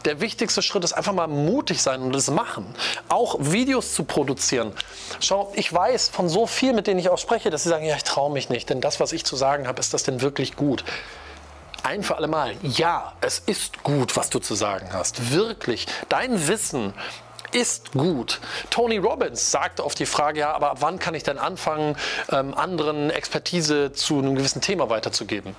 Der 0.06 0.22
wichtigste 0.22 0.62
Schritt 0.62 0.84
ist 0.84 0.94
einfach 0.94 1.14
mal 1.14 1.28
mutig 1.28 1.82
sein 1.82 2.02
und 2.02 2.16
es 2.16 2.30
machen. 2.30 2.66
Auch 3.10 3.38
Videos 3.40 3.96
zu 3.96 4.04
produzieren. 4.04 4.72
Schau, 5.20 5.52
ich 5.56 5.72
weiß 5.74 6.10
von 6.10 6.30
so 6.30 6.46
vielen, 6.46 6.76
mit 6.76 6.86
denen 6.86 7.00
ich 7.00 7.10
auch 7.10 7.18
spreche, 7.18 7.50
dass 7.50 7.64
sie 7.64 7.70
sagen, 7.70 7.86
ja, 7.86 7.96
ich 7.96 8.04
traue 8.04 8.32
mich 8.32 8.50
nicht, 8.50 8.70
denn 8.70 8.82
das, 8.82 9.00
was 9.00 9.14
ich 9.14 9.26
zu 9.26 9.36
sagen 9.36 9.68
habe, 9.68 9.80
ist 9.80 9.94
das 9.96 10.04
denn 10.04 10.22
wirklich 10.22 10.56
gut? 10.56 10.84
Ein 11.86 12.04
für 12.04 12.18
alle 12.18 12.28
Mal, 12.28 12.56
ja, 12.64 13.14
es 13.22 13.40
ist 13.40 13.84
gut, 13.84 14.18
was 14.18 14.30
du 14.30 14.40
zu 14.40 14.56
sagen 14.56 14.90
hast. 14.92 15.32
Wirklich. 15.32 15.86
Dein 16.10 16.48
Wissen 16.48 16.94
ist 17.52 17.94
gut. 17.94 18.42
Tony 18.70 18.98
Robbins 18.98 19.52
sagte 19.52 19.84
auf 19.84 19.96
die 19.96 20.06
Frage, 20.06 20.42
ja, 20.42 20.54
aber 20.54 20.76
wann 20.80 21.00
kann 21.00 21.14
ich 21.14 21.24
denn 21.24 21.38
anfangen, 21.38 21.96
ähm, 22.32 22.54
anderen 22.54 23.10
Expertise 23.10 23.94
zu 23.94 24.18
einem 24.18 24.36
gewissen 24.36 24.62
Thema 24.62 24.90
weiterzugeben? 24.90 25.56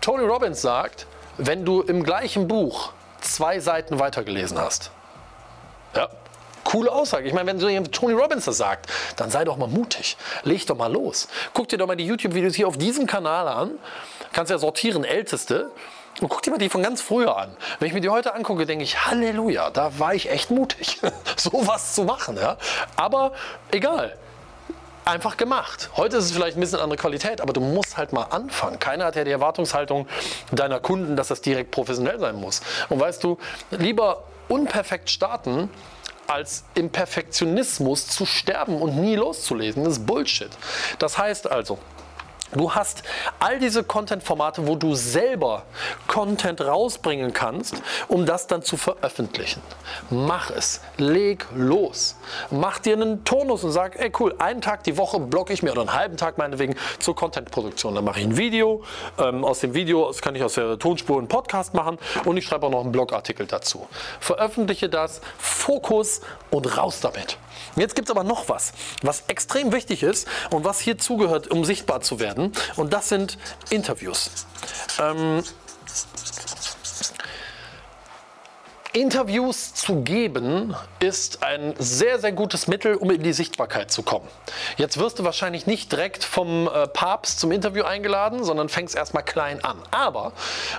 Tony 0.00 0.24
Robbins 0.24 0.60
sagt, 0.60 1.06
wenn 1.38 1.64
du 1.64 1.80
im 1.80 2.02
gleichen 2.02 2.48
Buch 2.48 2.92
zwei 3.20 3.60
Seiten 3.60 3.98
weitergelesen 3.98 4.58
hast, 4.58 4.90
ja, 5.94 6.08
coole 6.64 6.90
Aussage. 6.90 7.26
Ich 7.26 7.34
meine, 7.34 7.46
wenn 7.46 7.60
so 7.60 7.68
Tony 7.90 8.14
Robbins 8.14 8.44
das 8.44 8.56
sagt, 8.56 8.86
dann 9.16 9.30
sei 9.30 9.44
doch 9.44 9.56
mal 9.56 9.68
mutig. 9.68 10.16
Leg 10.42 10.66
doch 10.66 10.76
mal 10.76 10.92
los. 10.92 11.28
Guck 11.54 11.68
dir 11.68 11.78
doch 11.78 11.86
mal 11.86 11.96
die 11.96 12.06
YouTube-Videos 12.06 12.54
hier 12.54 12.66
auf 12.68 12.76
diesem 12.76 13.06
Kanal 13.06 13.48
an 13.48 13.72
kannst 14.32 14.50
ja 14.50 14.58
sortieren, 14.58 15.04
älteste. 15.04 15.70
Und 16.20 16.28
guck 16.28 16.42
dir 16.42 16.50
mal 16.50 16.58
die 16.58 16.68
von 16.68 16.82
ganz 16.82 17.00
früher 17.00 17.36
an. 17.36 17.56
Wenn 17.78 17.88
ich 17.88 17.94
mir 17.94 18.00
die 18.00 18.10
heute 18.10 18.34
angucke, 18.34 18.66
denke 18.66 18.84
ich, 18.84 19.06
Halleluja, 19.06 19.70
da 19.70 19.98
war 19.98 20.14
ich 20.14 20.30
echt 20.30 20.50
mutig, 20.50 21.00
sowas 21.36 21.94
zu 21.94 22.04
machen. 22.04 22.36
Ja? 22.36 22.58
Aber 22.96 23.32
egal, 23.70 24.16
einfach 25.04 25.36
gemacht. 25.36 25.90
Heute 25.96 26.18
ist 26.18 26.26
es 26.26 26.32
vielleicht 26.32 26.56
ein 26.56 26.60
bisschen 26.60 26.80
andere 26.80 26.98
Qualität, 26.98 27.40
aber 27.40 27.52
du 27.52 27.60
musst 27.60 27.96
halt 27.96 28.12
mal 28.12 28.24
anfangen. 28.24 28.78
Keiner 28.78 29.06
hat 29.06 29.16
ja 29.16 29.24
die 29.24 29.30
Erwartungshaltung 29.30 30.06
deiner 30.50 30.80
Kunden, 30.80 31.16
dass 31.16 31.28
das 31.28 31.40
direkt 31.40 31.70
professionell 31.70 32.20
sein 32.20 32.36
muss. 32.36 32.60
Und 32.88 33.00
weißt 33.00 33.24
du, 33.24 33.38
lieber 33.70 34.24
unperfekt 34.48 35.10
starten, 35.10 35.70
als 36.26 36.64
im 36.74 36.90
Perfektionismus 36.90 38.06
zu 38.08 38.26
sterben 38.26 38.80
und 38.80 38.96
nie 38.96 39.16
loszulesen. 39.16 39.84
Das 39.84 39.94
ist 39.94 40.06
Bullshit. 40.06 40.50
Das 40.98 41.18
heißt 41.18 41.50
also, 41.50 41.78
Du 42.52 42.74
hast 42.74 43.02
all 43.38 43.58
diese 43.58 43.82
Content-Formate, 43.82 44.66
wo 44.66 44.76
du 44.76 44.94
selber 44.94 45.64
Content 46.06 46.60
rausbringen 46.60 47.32
kannst, 47.32 47.82
um 48.08 48.26
das 48.26 48.46
dann 48.46 48.62
zu 48.62 48.76
veröffentlichen. 48.76 49.62
Mach 50.10 50.50
es. 50.50 50.80
Leg 50.98 51.46
los. 51.54 52.16
Mach 52.50 52.78
dir 52.78 52.94
einen 52.94 53.24
Tonus 53.24 53.64
und 53.64 53.72
sag, 53.72 53.98
ey 53.98 54.12
cool, 54.20 54.34
einen 54.38 54.60
Tag 54.60 54.84
die 54.84 54.96
Woche 54.96 55.18
blocke 55.18 55.52
ich 55.52 55.62
mir 55.62 55.72
oder 55.72 55.82
einen 55.82 55.94
halben 55.94 56.16
Tag 56.16 56.38
meinetwegen 56.38 56.76
zur 56.98 57.16
Content-Produktion. 57.16 57.94
Dann 57.94 58.04
mache 58.04 58.20
ich 58.20 58.26
ein 58.26 58.36
Video. 58.36 58.82
Ähm, 59.18 59.44
aus 59.44 59.60
dem 59.60 59.74
Video 59.74 60.08
das 60.08 60.20
kann 60.20 60.34
ich 60.34 60.42
aus 60.42 60.54
der 60.54 60.78
Tonspur 60.78 61.18
einen 61.18 61.28
Podcast 61.28 61.72
machen 61.72 61.98
und 62.26 62.36
ich 62.36 62.44
schreibe 62.44 62.66
auch 62.66 62.70
noch 62.70 62.82
einen 62.82 62.92
Blogartikel 62.92 63.46
dazu. 63.46 63.88
Veröffentliche 64.20 64.90
das, 64.90 65.22
Fokus 65.38 66.20
und 66.50 66.76
raus 66.76 67.00
damit. 67.00 67.38
Jetzt 67.76 67.94
gibt 67.94 68.08
es 68.08 68.10
aber 68.14 68.24
noch 68.24 68.48
was, 68.48 68.72
was 69.02 69.24
extrem 69.28 69.72
wichtig 69.72 70.02
ist 70.02 70.28
und 70.50 70.64
was 70.64 70.80
hier 70.80 70.98
zugehört, 70.98 71.48
um 71.48 71.64
sichtbar 71.64 72.00
zu 72.00 72.20
werden. 72.20 72.52
Und 72.76 72.92
das 72.92 73.08
sind 73.08 73.38
Interviews. 73.70 74.30
Ähm, 74.98 75.42
Interviews 78.94 79.72
zu 79.72 80.02
geben 80.02 80.76
ist 81.00 81.42
ein 81.42 81.72
sehr, 81.78 82.18
sehr 82.18 82.32
gutes 82.32 82.66
Mittel, 82.66 82.94
um 82.96 83.10
in 83.10 83.22
die 83.22 83.32
Sichtbarkeit 83.32 83.90
zu 83.90 84.02
kommen. 84.02 84.28
Jetzt 84.76 84.98
wirst 84.98 85.18
du 85.18 85.24
wahrscheinlich 85.24 85.66
nicht 85.66 85.90
direkt 85.90 86.24
vom 86.24 86.68
äh, 86.68 86.86
Papst 86.88 87.40
zum 87.40 87.52
Interview 87.52 87.84
eingeladen, 87.84 88.44
sondern 88.44 88.68
fängst 88.68 88.94
erstmal 88.94 89.22
klein 89.22 89.64
an. 89.64 89.78
Aber 89.90 90.32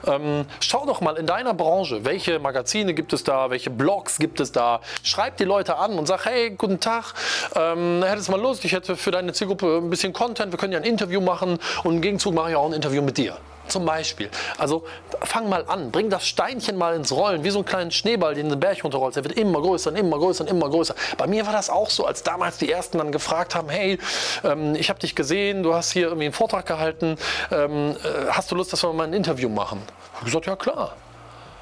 ähm, 0.06 0.46
schau 0.60 0.86
doch 0.86 1.02
mal 1.02 1.18
in 1.18 1.26
deiner 1.26 1.56
Branche, 1.56 2.06
welche 2.06 2.38
Magazine 2.38 2.94
gibt 2.94 3.14
es 3.14 3.24
da, 3.24 3.50
welche 3.50 3.72
Blogs 3.72 4.20
gibt 4.20 4.40
es 4.40 4.52
da. 4.52 4.82
Schreib 5.02 5.38
die 5.38 5.46
Leute 5.46 5.78
an 5.78 5.98
und 5.98 6.06
sag, 6.06 6.26
hey, 6.26 6.52
guten 6.52 6.80
Tag, 6.80 7.16
ähm, 7.56 8.04
hättest 8.04 8.30
mal 8.30 8.40
Lust, 8.40 8.64
ich 8.64 8.74
hätte 8.74 8.96
für 8.96 9.10
deine 9.10 9.34
Zielgruppe 9.34 9.78
ein 9.78 9.90
bisschen 9.90 10.14
Content, 10.14 10.52
wir 10.52 10.60
können 10.60 10.74
ja 10.74 10.80
ein 10.80 10.86
Interview 10.86 11.20
machen 11.20 11.58
und 11.84 11.96
im 11.96 12.02
Gegenzug 12.02 12.36
mache 12.36 12.52
ich 12.52 12.56
auch 12.56 12.68
ein 12.68 12.74
Interview 12.74 13.02
mit 13.02 13.18
dir. 13.18 13.40
Zum 13.68 13.86
Beispiel. 13.86 14.30
Also 14.58 14.84
fang 15.22 15.48
mal 15.50 15.66
an, 15.68 15.92
bring 15.92 16.10
das 16.10 16.28
Steinchen 16.28 16.78
mal 16.78 16.96
ins 16.96 17.12
Rollen, 17.12 17.44
wie 17.44 17.50
so 17.50 17.60
einen 17.60 17.66
kleinen 17.66 17.92
Schneeball, 17.92 18.36
den 18.36 18.50
den 18.50 18.60
Berg 18.60 18.84
runterrollt. 18.84 19.16
Der 19.16 19.24
wird 19.24 19.38
immer 19.38 19.62
größer 19.62 19.90
und 19.90 19.96
immer 19.96 20.18
größer 20.18 20.44
und 20.44 20.50
immer 20.50 20.70
größer. 20.70 20.96
Bei 21.18 21.28
mir 21.28 21.46
war 21.46 21.54
das 21.54 21.70
auch 21.70 21.90
so, 21.90 22.06
als 22.06 22.24
damals 22.24 22.58
die 22.58 22.72
Ersten 22.72 22.98
dann 22.98 23.12
gefragt 23.12 23.56
haben, 23.56 23.70
hey, 23.70 24.00
ähm, 24.44 24.76
ich 24.76 24.90
habe 24.90 25.00
dich 25.00 25.16
gesehen, 25.16 25.64
du 25.64 25.74
hast 25.74 25.92
hier 25.92 26.04
irgendwie 26.04 26.26
einen 26.26 26.34
Vortrag 26.34 26.66
gehalten, 26.66 27.18
ähm, 27.52 27.92
äh, 27.92 28.30
hast 28.30 28.52
du 28.52 28.56
Lust, 28.56 28.74
dass 28.74 28.84
wir 28.84 28.92
mal 28.94 29.06
ein 29.06 29.14
Interview 29.14 29.50
machen? 29.50 29.82
Ich 29.88 30.16
habe 30.16 30.26
gesagt, 30.26 30.46
ja 30.46 30.56
klar. 30.56 30.96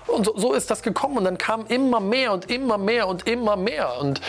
Und 0.08 0.26
so, 0.26 0.38
so 0.38 0.54
ist 0.54 0.72
das 0.72 0.82
gekommen 0.82 1.18
und 1.18 1.24
dann 1.24 1.38
kam 1.38 1.66
immer 1.68 2.00
mehr 2.00 2.32
und 2.34 2.50
immer 2.50 2.78
mehr 2.78 3.08
und 3.08 3.28
immer 3.28 3.56
mehr 3.56 4.00
und 4.00 4.22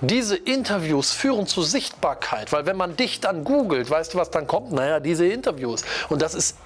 diese 0.00 0.36
Interviews 0.36 1.12
führen 1.12 1.46
zu 1.46 1.62
Sichtbarkeit, 1.62 2.52
weil 2.52 2.66
wenn 2.66 2.76
man 2.76 2.96
dich 2.96 3.20
dann 3.20 3.44
googelt, 3.44 3.90
weißt 3.90 4.14
du, 4.14 4.18
was 4.18 4.30
dann 4.30 4.46
kommt? 4.46 4.72
Naja, 4.72 5.00
diese 5.00 5.26
Interviews. 5.26 5.82
Und 6.08 6.20
das 6.20 6.34
ist 6.34 6.56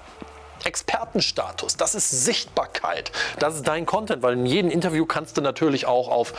Expertenstatus, 0.63 1.77
das 1.77 1.95
ist 1.95 2.09
Sichtbarkeit, 2.09 3.11
das 3.39 3.55
ist 3.55 3.67
dein 3.67 3.85
Content, 3.85 4.21
weil 4.23 4.33
in 4.33 4.45
jedem 4.45 4.71
Interview 4.71 5.05
kannst 5.05 5.37
du 5.37 5.41
natürlich 5.41 5.85
auch 5.85 6.09
auf 6.09 6.33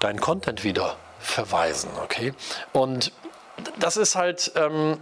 deinen 0.00 0.20
Content 0.20 0.64
wieder 0.64 0.96
verweisen, 1.18 1.90
okay? 2.02 2.34
Und 2.72 3.12
das 3.78 3.96
ist 3.96 4.16
halt 4.16 4.52
ähm, 4.56 4.98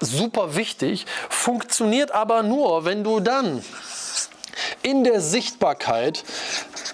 super 0.00 0.54
wichtig, 0.56 1.06
funktioniert 1.28 2.12
aber 2.12 2.42
nur, 2.42 2.84
wenn 2.84 3.04
du 3.04 3.20
dann 3.20 3.64
in 4.82 5.04
der 5.04 5.20
Sichtbarkeit 5.20 6.24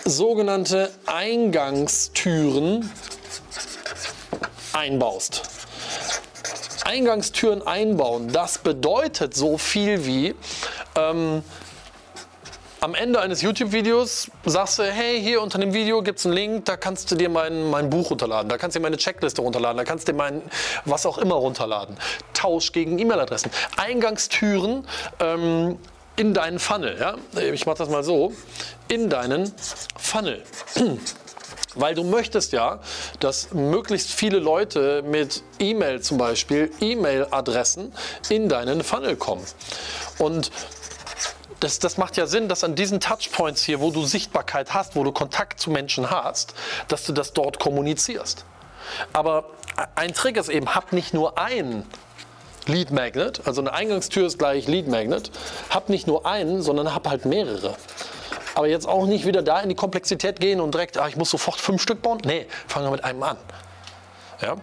sogenannte 0.05 0.91
Eingangstüren 1.07 2.91
einbaust. 4.73 5.52
Eingangstüren 6.93 7.67
einbauen. 7.67 8.29
Das 8.29 8.59
bedeutet 8.59 9.35
so 9.35 9.57
viel 9.57 10.05
wie, 10.05 10.35
ähm, 10.95 11.43
am 12.81 12.95
Ende 12.95 13.19
eines 13.21 13.41
YouTube-Videos 13.41 14.31
sagst 14.45 14.79
du, 14.79 14.83
hey, 14.83 15.19
hier 15.19 15.41
unter 15.41 15.59
dem 15.59 15.73
Video 15.73 16.03
gibt 16.03 16.19
es 16.19 16.27
einen 16.27 16.35
Link, 16.35 16.65
da 16.67 16.77
kannst 16.77 17.11
du 17.11 17.15
dir 17.15 17.31
mein, 17.31 17.71
mein 17.71 17.89
Buch 17.89 18.11
runterladen, 18.11 18.51
da 18.51 18.59
kannst 18.59 18.75
du 18.75 18.81
dir 18.81 18.83
meine 18.83 18.99
Checkliste 18.99 19.41
runterladen, 19.41 19.79
da 19.79 19.85
kannst 19.85 20.07
du 20.07 20.13
dir 20.13 20.19
mein 20.19 20.43
was 20.85 21.07
auch 21.07 21.17
immer 21.17 21.37
runterladen. 21.37 21.97
Tausch 22.35 22.73
gegen 22.73 22.99
E-Mail-Adressen. 22.99 23.51
Eingangstüren 23.79 24.87
ähm, 25.19 25.79
in 26.17 26.35
deinen 26.35 26.59
Funnel. 26.59 26.99
Ja? 27.01 27.15
Ich 27.41 27.65
mache 27.65 27.79
das 27.79 27.89
mal 27.89 28.05
so. 28.05 28.35
In 28.89 29.09
deinen 29.09 29.51
Funnel. 29.97 30.43
Weil 31.75 31.95
du 31.95 32.05
möchtest 32.05 32.53
ja, 32.53 32.81
dass 33.21 33.53
möglichst 33.53 34.11
viele 34.11 34.39
Leute 34.39 35.03
mit 35.03 35.43
E-Mail 35.59 36.01
zum 36.01 36.19
Beispiel, 36.19 36.71
E-Mail-Adressen 36.81 37.93
in 38.29 38.49
deinen 38.49 38.83
Funnel 38.83 39.17
kommen. 39.17 39.45
Und 40.19 40.51
das, 41.61 41.79
das, 41.79 41.97
macht 41.97 42.17
ja 42.17 42.27
Sinn, 42.27 42.49
dass 42.49 42.65
an 42.65 42.75
diesen 42.75 42.99
Touchpoints 43.01 43.63
hier, 43.63 43.81
wo 43.81 43.91
du 43.91 44.05
Sichtbarkeit 44.05 44.75
hast, 44.75 44.97
wo 44.97 45.05
du 45.05 45.13
Kontakt 45.13 45.61
zu 45.61 45.71
Menschen 45.71 46.11
hast, 46.11 46.55
dass 46.89 47.07
du 47.07 47.13
das 47.13 47.33
dort 47.33 47.61
kommunizierst. 47.61 48.45
Aber 49.13 49.45
ein 49.95 50.13
Trick 50.13 50.37
ist 50.37 50.49
eben, 50.49 50.75
hab 50.75 50.93
nicht 50.93 51.15
nur 51.15 51.39
einen 51.39 51.85
Lead 52.67 52.91
Magnet, 52.91 53.43
also 53.45 53.61
eine 53.61 53.73
Eingangstür 53.73 54.27
ist 54.27 54.39
gleich 54.39 54.67
Lead 54.67 54.89
Magnet, 54.89 55.31
hab 55.71 55.89
nicht 55.89 56.07
nur 56.07 56.27
einen, 56.27 56.63
sondern 56.63 56.95
hab 56.95 57.09
halt 57.09 57.25
mehrere. 57.25 57.77
Aber 58.55 58.67
jetzt 58.67 58.89
auch 58.89 59.07
nicht 59.07 59.27
wieder 59.27 59.43
da 59.43 59.61
in 59.61 59.69
die 59.69 59.75
Komplexität 59.75 60.41
gehen 60.41 60.61
und 60.61 60.75
direkt, 60.75 60.99
ah, 60.99 61.09
ich 61.09 61.17
muss 61.17 61.31
sofort 61.31 61.61
fünf 61.61 61.83
Stück 61.83 62.03
bauen. 62.03 62.19
Nee, 62.25 62.47
fangen 62.67 62.87
wir 62.87 62.91
mit 62.91 63.05
einem 63.05 63.23
an. 63.23 63.37
Ja? 64.41 64.57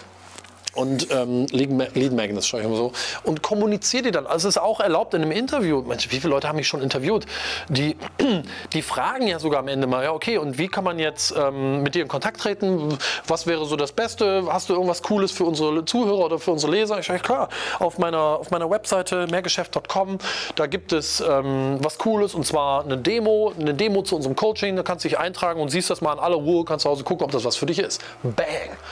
Und 0.75 1.07
ähm, 1.11 1.47
Lead 1.51 2.13
Magnets, 2.13 2.47
schaue 2.47 2.61
ich 2.61 2.67
mal 2.67 2.75
so, 2.75 2.91
und 3.23 3.41
kommuniziere 3.41 4.03
die 4.03 4.11
dann. 4.11 4.27
Also 4.27 4.47
es 4.47 4.55
ist 4.55 4.61
auch 4.61 4.79
erlaubt 4.79 5.13
in 5.13 5.21
einem 5.21 5.31
Interview. 5.31 5.81
Mensch, 5.81 6.09
wie 6.11 6.19
viele 6.19 6.33
Leute 6.33 6.47
haben 6.47 6.57
mich 6.57 6.67
schon 6.67 6.81
interviewt? 6.81 7.25
Die, 7.69 7.97
die 8.73 8.81
fragen 8.81 9.27
ja 9.27 9.39
sogar 9.39 9.59
am 9.61 9.67
Ende 9.67 9.87
mal, 9.87 10.03
ja 10.03 10.11
okay, 10.11 10.37
und 10.37 10.57
wie 10.57 10.67
kann 10.67 10.83
man 10.83 10.99
jetzt 10.99 11.33
ähm, 11.35 11.81
mit 11.83 11.95
dir 11.95 12.03
in 12.03 12.07
Kontakt 12.07 12.39
treten? 12.39 12.97
Was 13.27 13.47
wäre 13.47 13.65
so 13.65 13.75
das 13.75 13.91
Beste? 13.91 14.43
Hast 14.49 14.69
du 14.69 14.73
irgendwas 14.73 15.01
Cooles 15.01 15.31
für 15.31 15.45
unsere 15.45 15.83
Zuhörer 15.85 16.25
oder 16.25 16.39
für 16.39 16.51
unsere 16.51 16.71
Leser? 16.71 16.99
Ich 16.99 17.07
sage, 17.07 17.19
klar, 17.19 17.49
auf 17.79 17.97
meiner, 17.97 18.19
auf 18.19 18.51
meiner 18.51 18.69
Webseite 18.69 19.27
mehrgeschäft.com, 19.27 20.19
da 20.55 20.67
gibt 20.67 20.93
es 20.93 21.19
ähm, 21.21 21.77
was 21.81 21.97
Cooles 21.97 22.35
und 22.35 22.45
zwar 22.45 22.83
eine 22.83 22.97
Demo, 22.97 23.53
eine 23.59 23.73
Demo 23.73 24.03
zu 24.03 24.15
unserem 24.15 24.35
Coaching, 24.35 24.75
da 24.75 24.83
kannst 24.83 25.03
du 25.03 25.09
dich 25.09 25.17
eintragen 25.17 25.61
und 25.61 25.69
siehst 25.69 25.89
das 25.89 26.01
mal 26.01 26.13
in 26.13 26.19
aller 26.19 26.35
Ruhe, 26.35 26.63
kannst 26.63 26.83
zu 26.83 26.89
Hause 26.89 27.03
gucken, 27.03 27.25
ob 27.25 27.31
das 27.31 27.43
was 27.43 27.55
für 27.55 27.65
dich 27.65 27.79
ist. 27.79 28.01
Bang! 28.23 28.45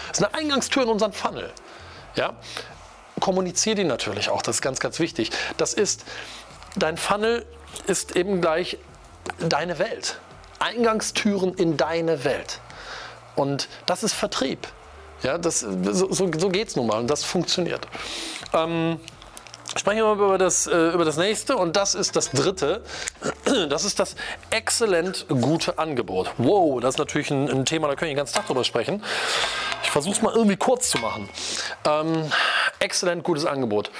Das 0.09 0.19
ist 0.19 0.25
eine 0.25 0.33
Eingangstür 0.33 0.83
in 0.83 0.89
unseren 0.89 1.13
Funnel. 1.13 1.51
Ja? 2.17 2.33
Kommuniziere 3.19 3.77
die 3.77 3.83
natürlich 3.83 4.29
auch, 4.29 4.41
das 4.41 4.57
ist 4.57 4.61
ganz, 4.61 4.79
ganz 4.79 4.99
wichtig. 4.99 5.31
Das 5.55 5.73
ist, 5.73 6.03
dein 6.75 6.97
Funnel 6.97 7.45
ist 7.87 8.15
eben 8.15 8.41
gleich 8.41 8.77
deine 9.39 9.79
Welt. 9.79 10.19
Eingangstüren 10.59 11.53
in 11.53 11.77
deine 11.77 12.23
Welt. 12.23 12.59
Und 13.35 13.69
das 13.85 14.03
ist 14.03 14.13
Vertrieb. 14.13 14.67
Ja, 15.23 15.37
das, 15.37 15.61
so, 15.61 16.11
so, 16.11 16.31
so 16.37 16.49
geht 16.49 16.67
es 16.67 16.75
nun 16.75 16.87
mal 16.87 16.99
und 16.99 17.07
das 17.07 17.23
funktioniert. 17.23 17.87
Ähm, 18.53 18.99
Sprechen 19.77 19.99
wir 19.99 20.11
über 20.13 20.37
das, 20.37 20.65
äh, 20.65 20.89
über 20.89 21.05
das 21.05 21.17
nächste 21.17 21.55
und 21.55 21.75
das 21.75 21.93
ist 21.93 22.15
das 22.15 22.31
dritte. 22.31 22.81
Das 23.69 23.85
ist 23.85 23.99
das 23.99 24.15
exzellent 24.49 25.25
gute 25.29 25.77
Angebot. 25.77 26.31
Wow, 26.37 26.81
das 26.81 26.95
ist 26.95 26.99
natürlich 26.99 27.31
ein, 27.31 27.49
ein 27.49 27.65
Thema, 27.65 27.87
da 27.87 27.95
können 27.95 28.09
wir 28.09 28.13
den 28.15 28.17
ganzen 28.17 28.35
Tag 28.35 28.47
drüber 28.47 28.63
sprechen. 28.63 29.03
Ich 29.83 29.89
versuche 29.89 30.15
es 30.15 30.21
mal 30.21 30.33
irgendwie 30.33 30.57
kurz 30.57 30.89
zu 30.89 30.97
machen. 30.97 31.29
Ähm, 31.85 32.29
exzellent 32.79 33.23
gutes 33.23 33.45
Angebot. 33.45 33.91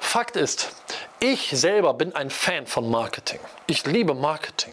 Fakt 0.00 0.36
ist, 0.36 0.72
ich 1.20 1.50
selber 1.50 1.94
bin 1.94 2.14
ein 2.14 2.30
Fan 2.30 2.66
von 2.66 2.90
Marketing. 2.90 3.40
Ich 3.66 3.86
liebe 3.86 4.14
Marketing. 4.14 4.72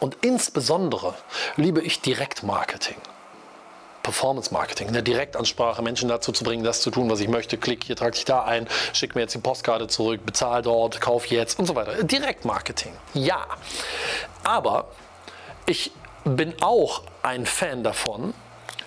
Und 0.00 0.16
insbesondere 0.22 1.14
liebe 1.56 1.80
ich 1.80 2.00
Direktmarketing. 2.00 2.96
Performance 4.10 4.52
Marketing, 4.52 4.88
eine 4.88 5.04
Direktansprache, 5.04 5.82
Menschen 5.82 6.08
dazu 6.08 6.32
zu 6.32 6.42
bringen, 6.42 6.64
das 6.64 6.80
zu 6.80 6.90
tun, 6.90 7.08
was 7.08 7.20
ich 7.20 7.28
möchte. 7.28 7.56
Klick, 7.56 7.84
hier 7.84 7.94
trage 7.94 8.16
ich 8.16 8.24
da 8.24 8.42
ein, 8.42 8.66
schick 8.92 9.14
mir 9.14 9.20
jetzt 9.20 9.36
die 9.36 9.38
Postkarte 9.38 9.86
zurück, 9.86 10.26
bezahl 10.26 10.62
dort, 10.62 11.00
kauf 11.00 11.26
jetzt 11.26 11.60
und 11.60 11.66
so 11.66 11.76
weiter. 11.76 12.02
Direktmarketing, 12.02 12.92
ja. 13.14 13.46
Aber 14.42 14.88
ich 15.64 15.92
bin 16.24 16.52
auch 16.60 17.02
ein 17.22 17.46
Fan 17.46 17.84
davon, 17.84 18.34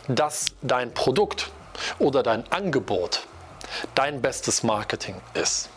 dass 0.09 0.47
dein 0.61 0.93
Produkt 0.93 1.51
oder 1.99 2.21
dein 2.21 2.43
Angebot 2.51 3.21
dein 3.95 4.21
bestes 4.21 4.61
Marketing 4.61 5.15
ist. 5.35 5.69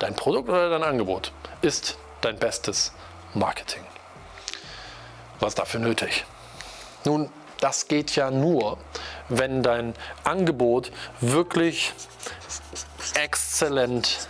Dein 0.00 0.16
Produkt 0.16 0.48
oder 0.48 0.70
dein 0.70 0.82
Angebot 0.82 1.30
ist 1.62 1.96
dein 2.20 2.36
bestes 2.36 2.90
Marketing. 3.32 3.84
Was 5.38 5.54
dafür 5.54 5.78
nötig? 5.78 6.24
Nun, 7.04 7.30
das 7.64 7.88
geht 7.88 8.14
ja 8.14 8.30
nur, 8.30 8.76
wenn 9.30 9.62
dein 9.62 9.94
Angebot 10.22 10.92
wirklich 11.22 11.94
exzellent 13.14 14.28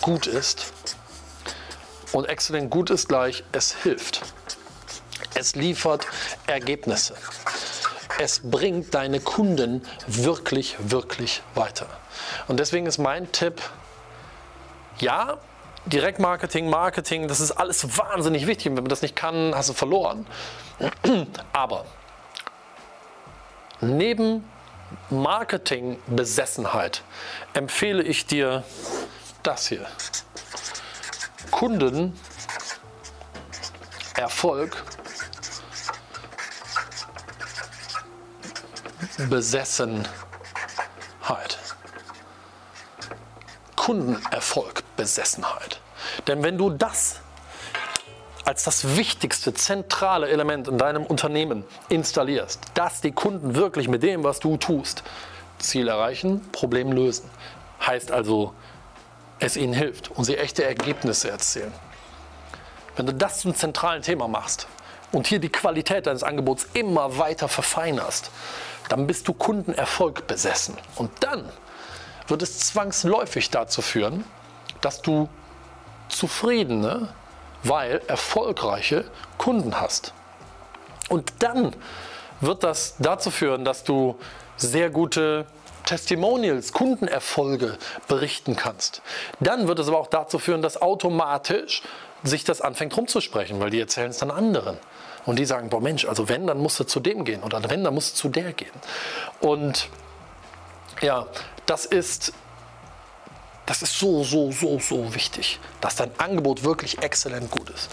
gut 0.00 0.28
ist. 0.28 0.72
Und 2.12 2.26
exzellent 2.26 2.70
gut 2.70 2.90
ist 2.90 3.08
gleich, 3.08 3.42
es 3.50 3.74
hilft. 3.74 4.22
Es 5.34 5.56
liefert 5.56 6.06
Ergebnisse. 6.46 7.16
Es 8.20 8.48
bringt 8.48 8.94
deine 8.94 9.18
Kunden 9.18 9.84
wirklich, 10.06 10.76
wirklich 10.78 11.42
weiter. 11.56 11.88
Und 12.46 12.60
deswegen 12.60 12.86
ist 12.86 12.98
mein 12.98 13.32
Tipp, 13.32 13.60
ja, 15.00 15.38
Direktmarketing, 15.86 16.70
Marketing, 16.70 17.26
das 17.26 17.40
ist 17.40 17.50
alles 17.50 17.98
wahnsinnig 17.98 18.46
wichtig. 18.46 18.68
Und 18.68 18.76
wenn 18.76 18.84
man 18.84 18.90
das 18.90 19.02
nicht 19.02 19.16
kann, 19.16 19.52
hast 19.52 19.68
du 19.68 19.72
verloren. 19.72 20.28
Aber 21.52 21.86
neben 23.80 24.44
Marketingbesessenheit 25.10 27.02
empfehle 27.54 28.02
ich 28.02 28.26
dir 28.26 28.64
das 29.42 29.66
hier. 29.68 29.86
Kunden 31.50 32.18
Erfolg 34.16 34.84
Besessenheit. 39.28 40.06
Kundenerfolg, 43.76 44.82
Besessenheit. 44.96 45.80
Denn 46.26 46.42
wenn 46.42 46.58
du 46.58 46.70
das 46.70 47.20
als 48.46 48.62
das 48.62 48.96
wichtigste 48.96 49.52
zentrale 49.52 50.28
Element 50.28 50.68
in 50.68 50.78
deinem 50.78 51.04
Unternehmen 51.04 51.64
installierst, 51.88 52.60
dass 52.74 53.00
die 53.00 53.10
Kunden 53.10 53.56
wirklich 53.56 53.88
mit 53.88 54.04
dem, 54.04 54.22
was 54.22 54.38
du 54.38 54.56
tust, 54.56 55.02
Ziel 55.58 55.88
erreichen, 55.88 56.40
Problem 56.52 56.92
lösen. 56.92 57.28
Heißt 57.84 58.12
also, 58.12 58.54
es 59.40 59.56
ihnen 59.56 59.72
hilft 59.74 60.12
und 60.12 60.24
sie 60.24 60.36
echte 60.36 60.64
Ergebnisse 60.64 61.28
erzielen. 61.28 61.72
Wenn 62.94 63.06
du 63.06 63.12
das 63.12 63.40
zum 63.40 63.54
zentralen 63.54 64.02
Thema 64.02 64.28
machst 64.28 64.68
und 65.10 65.26
hier 65.26 65.40
die 65.40 65.50
Qualität 65.50 66.06
deines 66.06 66.22
Angebots 66.22 66.68
immer 66.72 67.18
weiter 67.18 67.48
verfeinerst, 67.48 68.30
dann 68.88 69.08
bist 69.08 69.26
du 69.26 69.34
Kundenerfolg 69.34 70.28
besessen. 70.28 70.76
Und 70.94 71.10
dann 71.20 71.48
wird 72.28 72.42
es 72.42 72.60
zwangsläufig 72.60 73.50
dazu 73.50 73.82
führen, 73.82 74.24
dass 74.80 75.02
du 75.02 75.28
zufriedene, 76.08 77.08
weil 77.62 78.00
erfolgreiche 78.06 79.04
Kunden 79.38 79.80
hast. 79.80 80.12
Und 81.08 81.32
dann 81.40 81.74
wird 82.40 82.64
das 82.64 82.96
dazu 82.98 83.30
führen, 83.30 83.64
dass 83.64 83.84
du 83.84 84.16
sehr 84.56 84.90
gute 84.90 85.46
Testimonials, 85.84 86.72
Kundenerfolge 86.72 87.78
berichten 88.08 88.56
kannst. 88.56 89.02
Dann 89.40 89.68
wird 89.68 89.78
es 89.78 89.88
aber 89.88 89.98
auch 89.98 90.08
dazu 90.08 90.38
führen, 90.38 90.60
dass 90.60 90.82
automatisch 90.82 91.82
sich 92.24 92.44
das 92.44 92.60
anfängt 92.60 92.96
rumzusprechen, 92.96 93.60
weil 93.60 93.70
die 93.70 93.80
erzählen 93.80 94.10
es 94.10 94.18
dann 94.18 94.30
anderen. 94.30 94.76
Und 95.24 95.38
die 95.38 95.44
sagen, 95.44 95.70
boah 95.70 95.80
Mensch, 95.80 96.04
also 96.04 96.28
wenn, 96.28 96.46
dann 96.46 96.58
musst 96.58 96.78
du 96.78 96.84
zu 96.84 97.00
dem 97.00 97.24
gehen 97.24 97.42
oder 97.42 97.68
wenn, 97.70 97.84
dann 97.84 97.94
musst 97.94 98.14
du 98.14 98.16
zu 98.16 98.28
der 98.28 98.52
gehen. 98.52 98.72
Und 99.40 99.88
ja, 101.02 101.26
das 101.66 101.84
ist, 101.84 102.32
das 103.66 103.82
ist 103.82 103.98
so, 103.98 104.24
so, 104.24 104.52
so, 104.52 104.78
so 104.78 105.14
wichtig, 105.14 105.60
dass 105.80 105.96
dein 105.96 106.10
Angebot 106.18 106.64
wirklich 106.64 107.02
exzellent 107.02 107.50
gut 107.50 107.68
ist. 107.70 107.90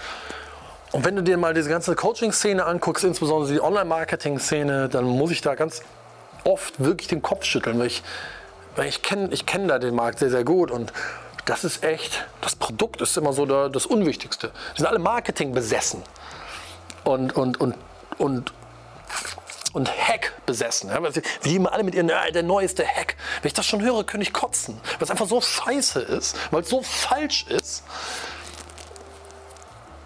Und 0.92 1.04
wenn 1.06 1.16
du 1.16 1.24
dir 1.24 1.38
mal 1.38 1.56
diese 1.56 1.70
ganze 1.70 1.96
Coaching-Szene 1.96 2.64
anguckst, 2.64 3.04
insbesondere 3.04 3.52
die 3.52 3.62
Online-Marketing-Szene, 3.62 4.90
dann 4.90 5.06
muss 5.06 5.32
ich 5.32 5.42
da 5.42 5.56
ganz 5.56 5.82
oft 6.44 6.80
wirklich 6.80 7.08
den 7.08 7.24
Kopf 7.24 7.46
schütteln, 7.46 7.80
weil 7.80 7.88
ich, 7.88 8.04
weil 8.76 8.88
ich 8.88 9.02
kenne 9.02 9.30
ich 9.32 9.48
kenn 9.48 9.68
da 9.68 9.80
den 9.80 9.96
Markt 9.96 10.20
sehr, 10.20 10.30
sehr 10.30 10.44
gut 10.44 10.70
und 10.70 10.94
das 11.46 11.64
ist 11.64 11.84
echt, 11.84 12.26
das 12.42 12.56
Produkt 12.56 13.02
ist 13.02 13.18
immer 13.18 13.34
so 13.34 13.46
der, 13.46 13.70
das 13.70 13.86
Unwichtigste. 13.86 14.52
Die 14.74 14.82
sind 14.82 14.88
alle 14.88 15.00
Marketing 15.00 15.54
besessen 15.54 16.04
und, 17.04 17.36
und, 17.36 17.60
und, 17.60 17.76
und, 18.18 18.54
und 19.74 19.92
Hack 19.92 20.34
besessen. 20.46 20.90
Ja? 20.90 21.04
Wie 21.04 21.50
die 21.50 21.56
immer 21.56 21.74
alle 21.74 21.84
mit 21.84 21.96
ihren, 21.96 22.10
äh, 22.10 22.32
der 22.32 22.44
neueste 22.44 22.86
Hack. 22.86 23.18
Wenn 23.42 23.48
ich 23.48 23.54
das 23.54 23.66
schon 23.66 23.82
höre, 23.82 24.04
könnte 24.06 24.26
ich 24.26 24.32
kotzen. 24.32 24.80
Weil 24.94 25.04
es 25.04 25.12
einfach 25.12 25.28
so 25.28 25.42
scheiße 25.42 26.00
ist, 26.00 26.38
weil 26.52 26.62
es 26.62 26.70
so 26.70 26.82
falsch 26.82 27.46
ist. 27.50 27.84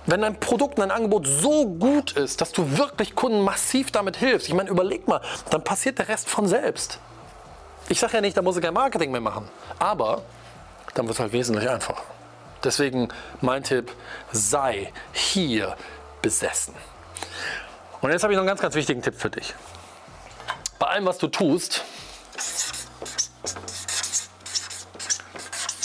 wenn 0.08 0.22
dein 0.22 0.40
Produkt, 0.40 0.80
dein 0.80 0.90
Angebot 0.90 1.28
so 1.28 1.68
gut 1.68 2.14
ist, 2.14 2.40
dass 2.40 2.54
du 2.54 2.78
wirklich 2.78 3.14
Kunden 3.14 3.42
massiv 3.42 3.92
damit 3.92 4.16
hilfst, 4.16 4.48
ich 4.48 4.54
meine, 4.54 4.70
überleg 4.70 5.06
mal, 5.06 5.22
dann 5.50 5.64
passiert 5.64 6.00
der 6.00 6.08
Rest 6.08 6.30
von 6.30 6.48
selbst. 6.48 7.00
Ich 7.90 8.00
sage 8.00 8.14
ja 8.14 8.22
nicht, 8.22 8.38
da 8.38 8.42
muss 8.42 8.56
ich 8.56 8.64
kein 8.64 8.74
Marketing 8.74 9.12
mehr 9.12 9.20
machen, 9.20 9.50
aber 9.80 10.22
dann 10.94 11.08
wird 11.08 11.16
es 11.16 11.20
halt 11.20 11.34
wesentlich 11.34 11.70
einfacher. 11.70 12.04
Deswegen 12.64 13.10
mein 13.42 13.64
Tipp, 13.64 13.92
sei 14.32 14.94
hier 15.12 15.76
besessen. 16.22 16.74
Und 18.02 18.12
jetzt 18.12 18.24
habe 18.24 18.34
ich 18.34 18.38
noch 18.38 18.42
einen 18.42 18.48
ganz, 18.48 18.62
ganz 18.62 18.76
wichtigen 18.76 19.02
Tipp 19.02 19.16
für 19.16 19.30
dich. 19.30 19.54
Bei 20.80 20.88
allem, 20.88 21.06
was 21.06 21.18
du 21.18 21.28
tust, 21.28 21.84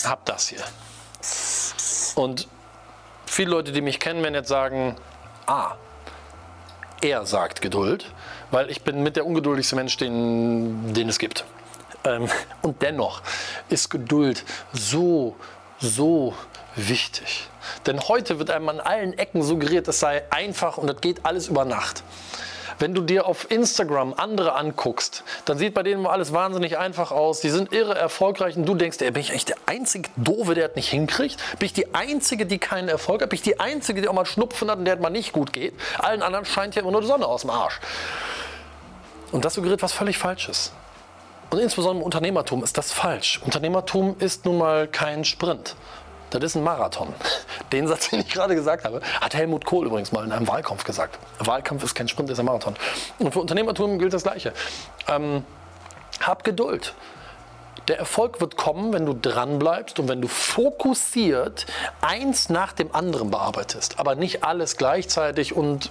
hab 0.05 0.25
das 0.27 0.49
hier. 0.49 0.63
Und 2.15 2.49
viele 3.27 3.51
Leute, 3.51 3.73
die 3.73 3.81
mich 3.81 3.99
kennen, 3.99 4.23
werden 4.23 4.35
jetzt 4.35 4.49
sagen, 4.49 4.97
ah, 5.47 5.77
er 7.01 7.25
sagt 7.25 7.63
Geduld, 7.63 8.13
weil 8.51 8.71
ich 8.71 8.83
bin 8.83 9.03
mit 9.03 9.17
der 9.17 9.27
ungeduldigste 9.27 9.77
Mensch, 9.77 9.97
den, 9.97 10.93
den 10.95 11.09
es 11.09 11.19
gibt. 11.19 11.45
Ähm, 12.05 12.29
und 12.63 12.83
dennoch 12.83 13.23
ist 13.69 13.89
Geduld 13.89 14.45
so, 14.73 15.37
so 15.79 16.35
wichtig. 16.77 17.49
Denn 17.87 18.01
heute 18.09 18.39
wird 18.39 18.51
einem 18.51 18.69
an 18.69 18.81
allen 18.81 19.17
Ecken 19.19 19.43
suggeriert, 19.43 19.89
es 19.89 20.01
sei 20.01 20.23
einfach 20.31 20.79
und 20.79 20.87
das 20.87 21.01
geht 21.01 21.25
alles 21.25 21.49
über 21.49 21.65
Nacht. 21.65 22.03
Wenn 22.79 22.95
du 22.95 23.03
dir 23.03 23.27
auf 23.27 23.51
Instagram 23.51 24.15
andere 24.15 24.55
anguckst, 24.55 25.25
dann 25.45 25.59
sieht 25.59 25.75
bei 25.75 25.83
denen 25.83 26.05
alles 26.07 26.33
wahnsinnig 26.33 26.79
einfach 26.79 27.13
aus. 27.13 27.41
Die 27.41 27.51
sind 27.51 27.73
irre 27.73 27.95
erfolgreich 27.95 28.57
und 28.57 28.67
du 28.67 28.75
denkst, 28.75 28.99
ey, 29.01 29.11
bin 29.11 29.21
ich 29.21 29.31
eigentlich 29.31 29.45
der 29.45 29.59
einzige 29.67 30.11
Doofe, 30.17 30.55
der 30.55 30.69
das 30.69 30.77
nicht 30.77 30.89
hinkriegt? 30.89 31.37
Bin 31.59 31.67
ich 31.67 31.73
die 31.73 31.95
Einzige, 31.95 32.47
die 32.47 32.59
keinen 32.59 32.89
Erfolg 32.89 33.23
hat? 33.23 33.31
Bin 33.31 33.37
ich 33.37 33.43
die 33.43 33.61
Einzige, 33.61 34.01
die 34.01 34.09
auch 34.09 34.15
mal 34.15 34.27
Schnupfen 34.27 34.71
hat 34.71 34.79
und 34.79 34.85
der 34.85 34.97
mal 34.97 35.11
nicht 35.11 35.33
gut 35.33 35.53
geht? 35.53 35.75
Allen 35.99 36.23
anderen 36.23 36.45
scheint 36.45 36.75
ja 36.75 36.83
immer 36.83 36.91
nur 36.91 37.03
die 37.03 37.07
Sonne 37.07 37.27
aus 37.27 37.43
dem 37.43 37.51
Arsch. 37.51 37.79
Und 39.31 39.45
das 39.45 39.55
suggeriert 39.55 39.83
was 39.83 39.93
völlig 39.93 40.19
Falsches. 40.19 40.73
Und 41.51 41.59
insbesondere 41.59 42.01
im 42.01 42.05
Unternehmertum 42.05 42.65
ist 42.65 42.79
das 42.79 42.93
falsch. 42.93 43.41
Unternehmertum 43.45 44.17
ist 44.19 44.47
nun 44.47 44.59
mal 44.59 44.89
kein 44.89 45.25
Sprint. 45.25 45.77
Das 46.41 46.53
ist 46.53 46.57
ein 46.57 46.65
Marathon. 46.65 47.13
Den 47.73 47.89
Satz, 47.89 48.11
den 48.11 48.21
ich 48.21 48.29
gerade 48.29 48.55
gesagt 48.55 48.85
habe, 48.85 49.01
hat 49.21 49.35
Helmut 49.35 49.65
Kohl 49.65 49.87
übrigens 49.87 50.13
mal 50.13 50.25
in 50.25 50.33
einem 50.33 50.49
Wahlkampf 50.49 50.85
gesagt. 50.85 51.19
Wahlkampf 51.39 51.85
ist 51.85 51.95
kein 51.95 52.09
Sprint, 52.09 52.31
ist 52.31 52.39
ein 52.39 52.47
Marathon. 52.47 52.75
Und 53.19 53.33
für 53.33 53.41
Unternehmertum 53.41 53.99
gilt 53.99 54.13
das 54.13 54.23
Gleiche. 54.23 54.53
Ähm, 55.09 55.45
hab 56.21 56.45
Geduld. 56.45 56.95
Der 57.89 57.99
Erfolg 57.99 58.41
wird 58.41 58.57
kommen, 58.57 58.93
wenn 58.93 59.07
du 59.07 59.13
dranbleibst 59.13 59.99
und 59.99 60.09
wenn 60.09 60.21
du 60.21 60.29
fokussiert 60.29 61.67
eins 62.01 62.49
nach 62.49 62.73
dem 62.73 62.95
anderen 62.95 63.31
bearbeitest, 63.31 63.99
aber 63.99 64.15
nicht 64.15 64.45
alles 64.45 64.77
gleichzeitig 64.77 65.57
und 65.57 65.91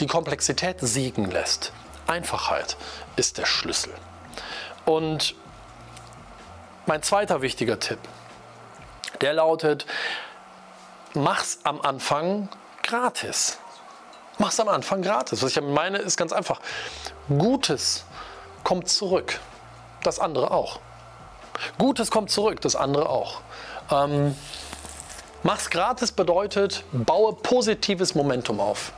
die 0.00 0.06
Komplexität 0.06 0.76
siegen 0.80 1.30
lässt. 1.30 1.72
Einfachheit 2.06 2.76
ist 3.16 3.36
der 3.36 3.44
Schlüssel. 3.44 3.92
Und 4.86 5.34
mein 6.86 7.02
zweiter 7.02 7.42
wichtiger 7.42 7.78
Tipp, 7.78 7.98
der 9.20 9.34
lautet, 9.34 9.86
mach's 11.14 11.58
am 11.64 11.80
Anfang 11.80 12.48
gratis. 12.82 13.58
Mach's 14.38 14.60
am 14.60 14.68
Anfang 14.68 15.02
gratis. 15.02 15.42
Was 15.42 15.56
ich 15.56 15.62
meine, 15.62 15.98
ist 15.98 16.16
ganz 16.16 16.32
einfach. 16.32 16.60
Gutes 17.28 18.04
kommt 18.64 18.88
zurück. 18.88 19.40
Das 20.02 20.20
andere 20.20 20.52
auch. 20.52 20.78
Gutes 21.76 22.10
kommt 22.10 22.30
zurück, 22.30 22.60
das 22.60 22.76
andere 22.76 23.08
auch. 23.08 23.40
Ähm, 23.90 24.36
mach's 25.42 25.70
gratis 25.70 26.12
bedeutet, 26.12 26.84
baue 26.92 27.32
positives 27.34 28.14
Momentum 28.14 28.60
auf. 28.60 28.92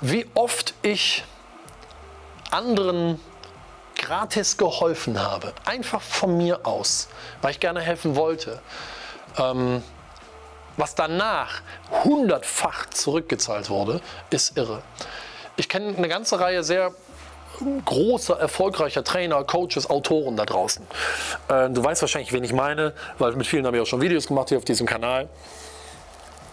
Wie 0.00 0.26
oft 0.34 0.74
ich 0.82 1.24
anderen 2.50 3.18
gratis 4.02 4.58
geholfen 4.58 5.18
habe, 5.22 5.54
einfach 5.64 6.02
von 6.02 6.36
mir 6.36 6.66
aus, 6.66 7.08
weil 7.40 7.52
ich 7.52 7.60
gerne 7.60 7.80
helfen 7.80 8.16
wollte, 8.16 8.60
ähm, 9.38 9.82
was 10.76 10.94
danach 10.94 11.62
hundertfach 12.04 12.90
zurückgezahlt 12.90 13.70
wurde, 13.70 14.00
ist 14.30 14.56
irre. 14.58 14.82
Ich 15.56 15.68
kenne 15.68 15.96
eine 15.96 16.08
ganze 16.08 16.40
Reihe 16.40 16.62
sehr 16.64 16.92
großer, 17.84 18.38
erfolgreicher 18.38 19.04
Trainer, 19.04 19.44
Coaches, 19.44 19.88
Autoren 19.88 20.36
da 20.36 20.44
draußen. 20.44 20.84
Äh, 21.48 21.70
du 21.70 21.84
weißt 21.84 22.02
wahrscheinlich, 22.02 22.32
wen 22.32 22.44
ich 22.44 22.52
meine, 22.52 22.94
weil 23.18 23.32
mit 23.32 23.46
vielen 23.46 23.66
habe 23.66 23.76
ich 23.76 23.82
auch 23.82 23.86
schon 23.86 24.00
Videos 24.00 24.26
gemacht 24.26 24.48
hier 24.48 24.58
auf 24.58 24.64
diesem 24.64 24.86
Kanal. 24.86 25.28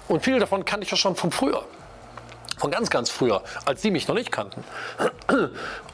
Und 0.08 0.24
viele 0.24 0.40
davon 0.40 0.66
kannte 0.66 0.86
ich 0.86 0.92
ja 0.92 0.98
schon 0.98 1.16
von 1.16 1.32
früher 1.32 1.64
von 2.60 2.72
ganz, 2.72 2.90
ganz 2.90 3.10
früher, 3.10 3.42
als 3.66 3.82
die 3.82 3.90
mich 3.90 4.08
noch 4.08 4.16
nicht 4.16 4.32
kannten. 4.32 4.64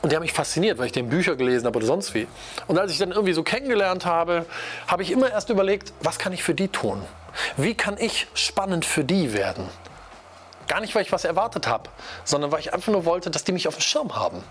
Und 0.01 0.12
die 0.12 0.15
haben 0.15 0.23
mich 0.23 0.34
fasziniert, 0.34 0.78
weil 0.80 0.88
ich 0.88 0.91
denen 0.91 1.10
Bücher 1.10 1.36
gelesen 1.36 1.67
habe 1.67 1.78
oder 1.78 1.86
sonst 1.86 2.13
wie. 2.13 2.28
Und 2.67 2.78
als 2.80 2.91
ich 2.91 2.97
dann 2.97 3.12
irgendwie 3.12 3.34
so 3.34 3.43
kennengelernt 3.43 4.06
habe, 4.06 4.45
habe 4.88 5.04
ich 5.04 5.12
immer 5.12 5.30
erst 5.30 5.49
überlegt, 5.49 5.93
was 6.01 6.17
kann 6.17 6.34
ich 6.34 6.43
für 6.43 6.56
die 6.56 6.67
tun? 6.67 7.01
Wie 7.56 7.75
kann 7.75 7.97
ich 7.97 8.28
spannend 8.34 8.84
für 8.84 9.04
die 9.04 9.34
werden? 9.34 9.69
Gar 10.67 10.82
nicht, 10.82 10.95
weil 10.95 11.04
ich 11.04 11.12
was 11.12 11.23
erwartet 11.23 11.67
habe, 11.67 11.89
sondern 12.23 12.51
weil 12.51 12.60
ich 12.60 12.73
einfach 12.73 12.91
nur 12.91 13.06
wollte, 13.06 13.30
dass 13.30 13.43
die 13.43 13.51
mich 13.51 13.67
auf 13.67 13.75
dem 13.75 13.82
Schirm 13.82 14.15
haben. 14.15 14.43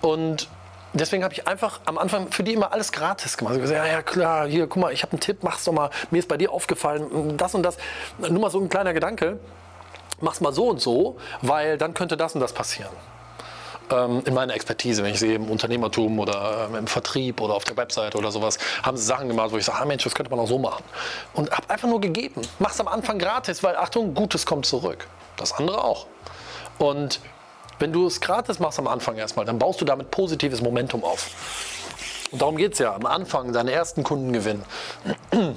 Und 0.00 0.48
deswegen 0.92 1.24
habe 1.24 1.34
ich 1.34 1.48
einfach 1.48 1.80
am 1.86 1.98
Anfang 1.98 2.30
für 2.30 2.44
die 2.44 2.52
immer 2.52 2.72
alles 2.72 2.92
gratis 2.92 3.36
gemacht. 3.36 3.56
Ich 3.56 3.62
gesagt, 3.62 3.84
ja, 3.84 3.92
ja 3.92 4.02
klar, 4.02 4.46
hier, 4.46 4.68
guck 4.68 4.82
mal, 4.82 4.92
ich 4.92 5.02
habe 5.02 5.12
einen 5.12 5.20
Tipp, 5.20 5.38
mach's 5.42 5.64
doch 5.64 5.72
mal. 5.72 5.90
Mir 6.12 6.18
ist 6.18 6.28
bei 6.28 6.36
dir 6.36 6.52
aufgefallen, 6.52 7.36
das 7.36 7.54
und 7.56 7.64
das. 7.64 7.76
Nur 8.18 8.40
mal 8.40 8.50
so 8.50 8.60
ein 8.60 8.68
kleiner 8.68 8.92
Gedanke 8.92 9.40
mach's 10.20 10.40
mal 10.40 10.52
so 10.52 10.68
und 10.68 10.80
so, 10.80 11.16
weil 11.42 11.78
dann 11.78 11.94
könnte 11.94 12.16
das 12.16 12.34
und 12.34 12.40
das 12.40 12.52
passieren. 12.52 12.92
Ähm, 13.90 14.22
in 14.24 14.34
meiner 14.34 14.54
Expertise, 14.54 15.02
wenn 15.04 15.12
ich 15.12 15.20
sehe 15.20 15.36
im 15.36 15.48
Unternehmertum 15.48 16.18
oder 16.18 16.68
ähm, 16.68 16.76
im 16.76 16.86
Vertrieb 16.86 17.40
oder 17.40 17.54
auf 17.54 17.64
der 17.64 17.76
Website 17.76 18.16
oder 18.16 18.32
sowas, 18.32 18.58
haben 18.82 18.96
sie 18.96 19.04
Sachen 19.04 19.28
gemacht, 19.28 19.52
wo 19.52 19.58
ich 19.58 19.64
sage, 19.64 19.78
ah 19.80 19.84
Mensch, 19.84 20.02
das 20.02 20.14
könnte 20.14 20.30
man 20.30 20.40
auch 20.40 20.48
so 20.48 20.58
machen. 20.58 20.82
Und 21.34 21.50
habe 21.52 21.70
einfach 21.70 21.88
nur 21.88 22.00
gegeben. 22.00 22.42
Mach's 22.58 22.80
am 22.80 22.88
Anfang 22.88 23.18
gratis, 23.18 23.62
weil 23.62 23.76
Achtung, 23.76 24.14
Gutes 24.14 24.44
kommt 24.44 24.66
zurück. 24.66 25.06
Das 25.36 25.52
andere 25.52 25.84
auch. 25.84 26.06
Und 26.78 27.20
wenn 27.78 27.92
du 27.92 28.06
es 28.06 28.20
gratis 28.20 28.58
machst 28.58 28.78
am 28.78 28.88
Anfang 28.88 29.16
erstmal, 29.16 29.44
dann 29.44 29.58
baust 29.58 29.80
du 29.80 29.84
damit 29.84 30.10
positives 30.10 30.62
Momentum 30.62 31.04
auf. 31.04 31.30
Und 32.32 32.42
darum 32.42 32.56
geht 32.56 32.72
es 32.72 32.78
ja. 32.78 32.94
Am 32.94 33.06
Anfang 33.06 33.52
deinen 33.52 33.68
ersten 33.68 34.02
Kunden 34.02 34.32
gewinnen. 34.32 34.64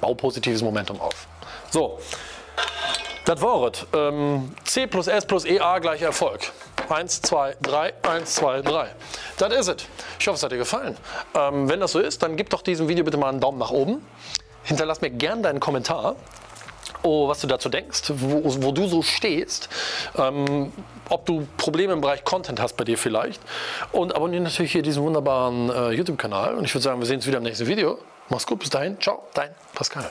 Bau 0.00 0.14
positives 0.14 0.62
Momentum 0.62 1.00
auf. 1.00 1.26
So, 1.70 1.98
das 3.28 3.42
es. 3.42 3.86
Ähm, 3.92 4.52
C 4.64 4.86
plus 4.86 5.06
S 5.06 5.26
plus 5.26 5.44
EA 5.44 5.78
gleich 5.78 6.02
Erfolg. 6.02 6.40
1, 6.88 7.22
2, 7.22 7.56
3, 7.60 7.92
1, 8.02 8.34
2, 8.34 8.62
3. 8.62 8.88
Das 9.36 9.52
ist 9.52 9.68
es. 9.68 9.76
Ich 10.18 10.26
hoffe, 10.26 10.36
es 10.36 10.42
hat 10.42 10.52
dir 10.52 10.58
gefallen. 10.58 10.96
Ähm, 11.34 11.68
wenn 11.68 11.80
das 11.80 11.92
so 11.92 12.00
ist, 12.00 12.22
dann 12.22 12.36
gib 12.36 12.50
doch 12.50 12.62
diesem 12.62 12.88
Video 12.88 13.04
bitte 13.04 13.18
mal 13.18 13.28
einen 13.28 13.40
Daumen 13.40 13.58
nach 13.58 13.70
oben. 13.70 14.04
Hinterlass 14.64 15.00
mir 15.00 15.10
gerne 15.10 15.42
deinen 15.42 15.60
Kommentar. 15.60 16.16
Oh, 17.02 17.28
was 17.28 17.40
du 17.40 17.46
dazu 17.46 17.68
denkst, 17.68 18.04
wo, 18.08 18.42
wo 18.62 18.72
du 18.72 18.88
so 18.88 19.02
stehst, 19.02 19.68
ähm, 20.16 20.72
ob 21.08 21.26
du 21.26 21.46
Probleme 21.56 21.92
im 21.92 22.00
Bereich 22.00 22.24
Content 22.24 22.60
hast 22.60 22.76
bei 22.76 22.84
dir 22.84 22.98
vielleicht. 22.98 23.40
Und 23.92 24.14
abonniere 24.14 24.42
natürlich 24.42 24.72
hier 24.72 24.82
diesen 24.82 25.02
wunderbaren 25.02 25.70
äh, 25.70 25.90
YouTube-Kanal. 25.90 26.56
Und 26.56 26.64
ich 26.64 26.74
würde 26.74 26.82
sagen, 26.82 26.98
wir 26.98 27.06
sehen 27.06 27.16
uns 27.16 27.26
wieder 27.26 27.38
im 27.38 27.44
nächsten 27.44 27.66
Video. 27.66 27.98
Mach's 28.30 28.46
gut, 28.46 28.58
bis 28.58 28.70
dahin. 28.70 29.00
Ciao, 29.00 29.22
dein 29.34 29.50
Pascal. 29.74 30.10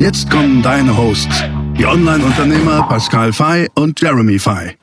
Jetzt 0.00 0.30
kommen 0.30 0.62
deine 0.62 0.96
Hosts, 0.96 1.44
die 1.76 1.84
Online-Unternehmer 1.84 2.88
Pascal 2.88 3.34
Fay 3.34 3.68
und 3.74 4.00
Jeremy 4.00 4.38
Fay. 4.38 4.79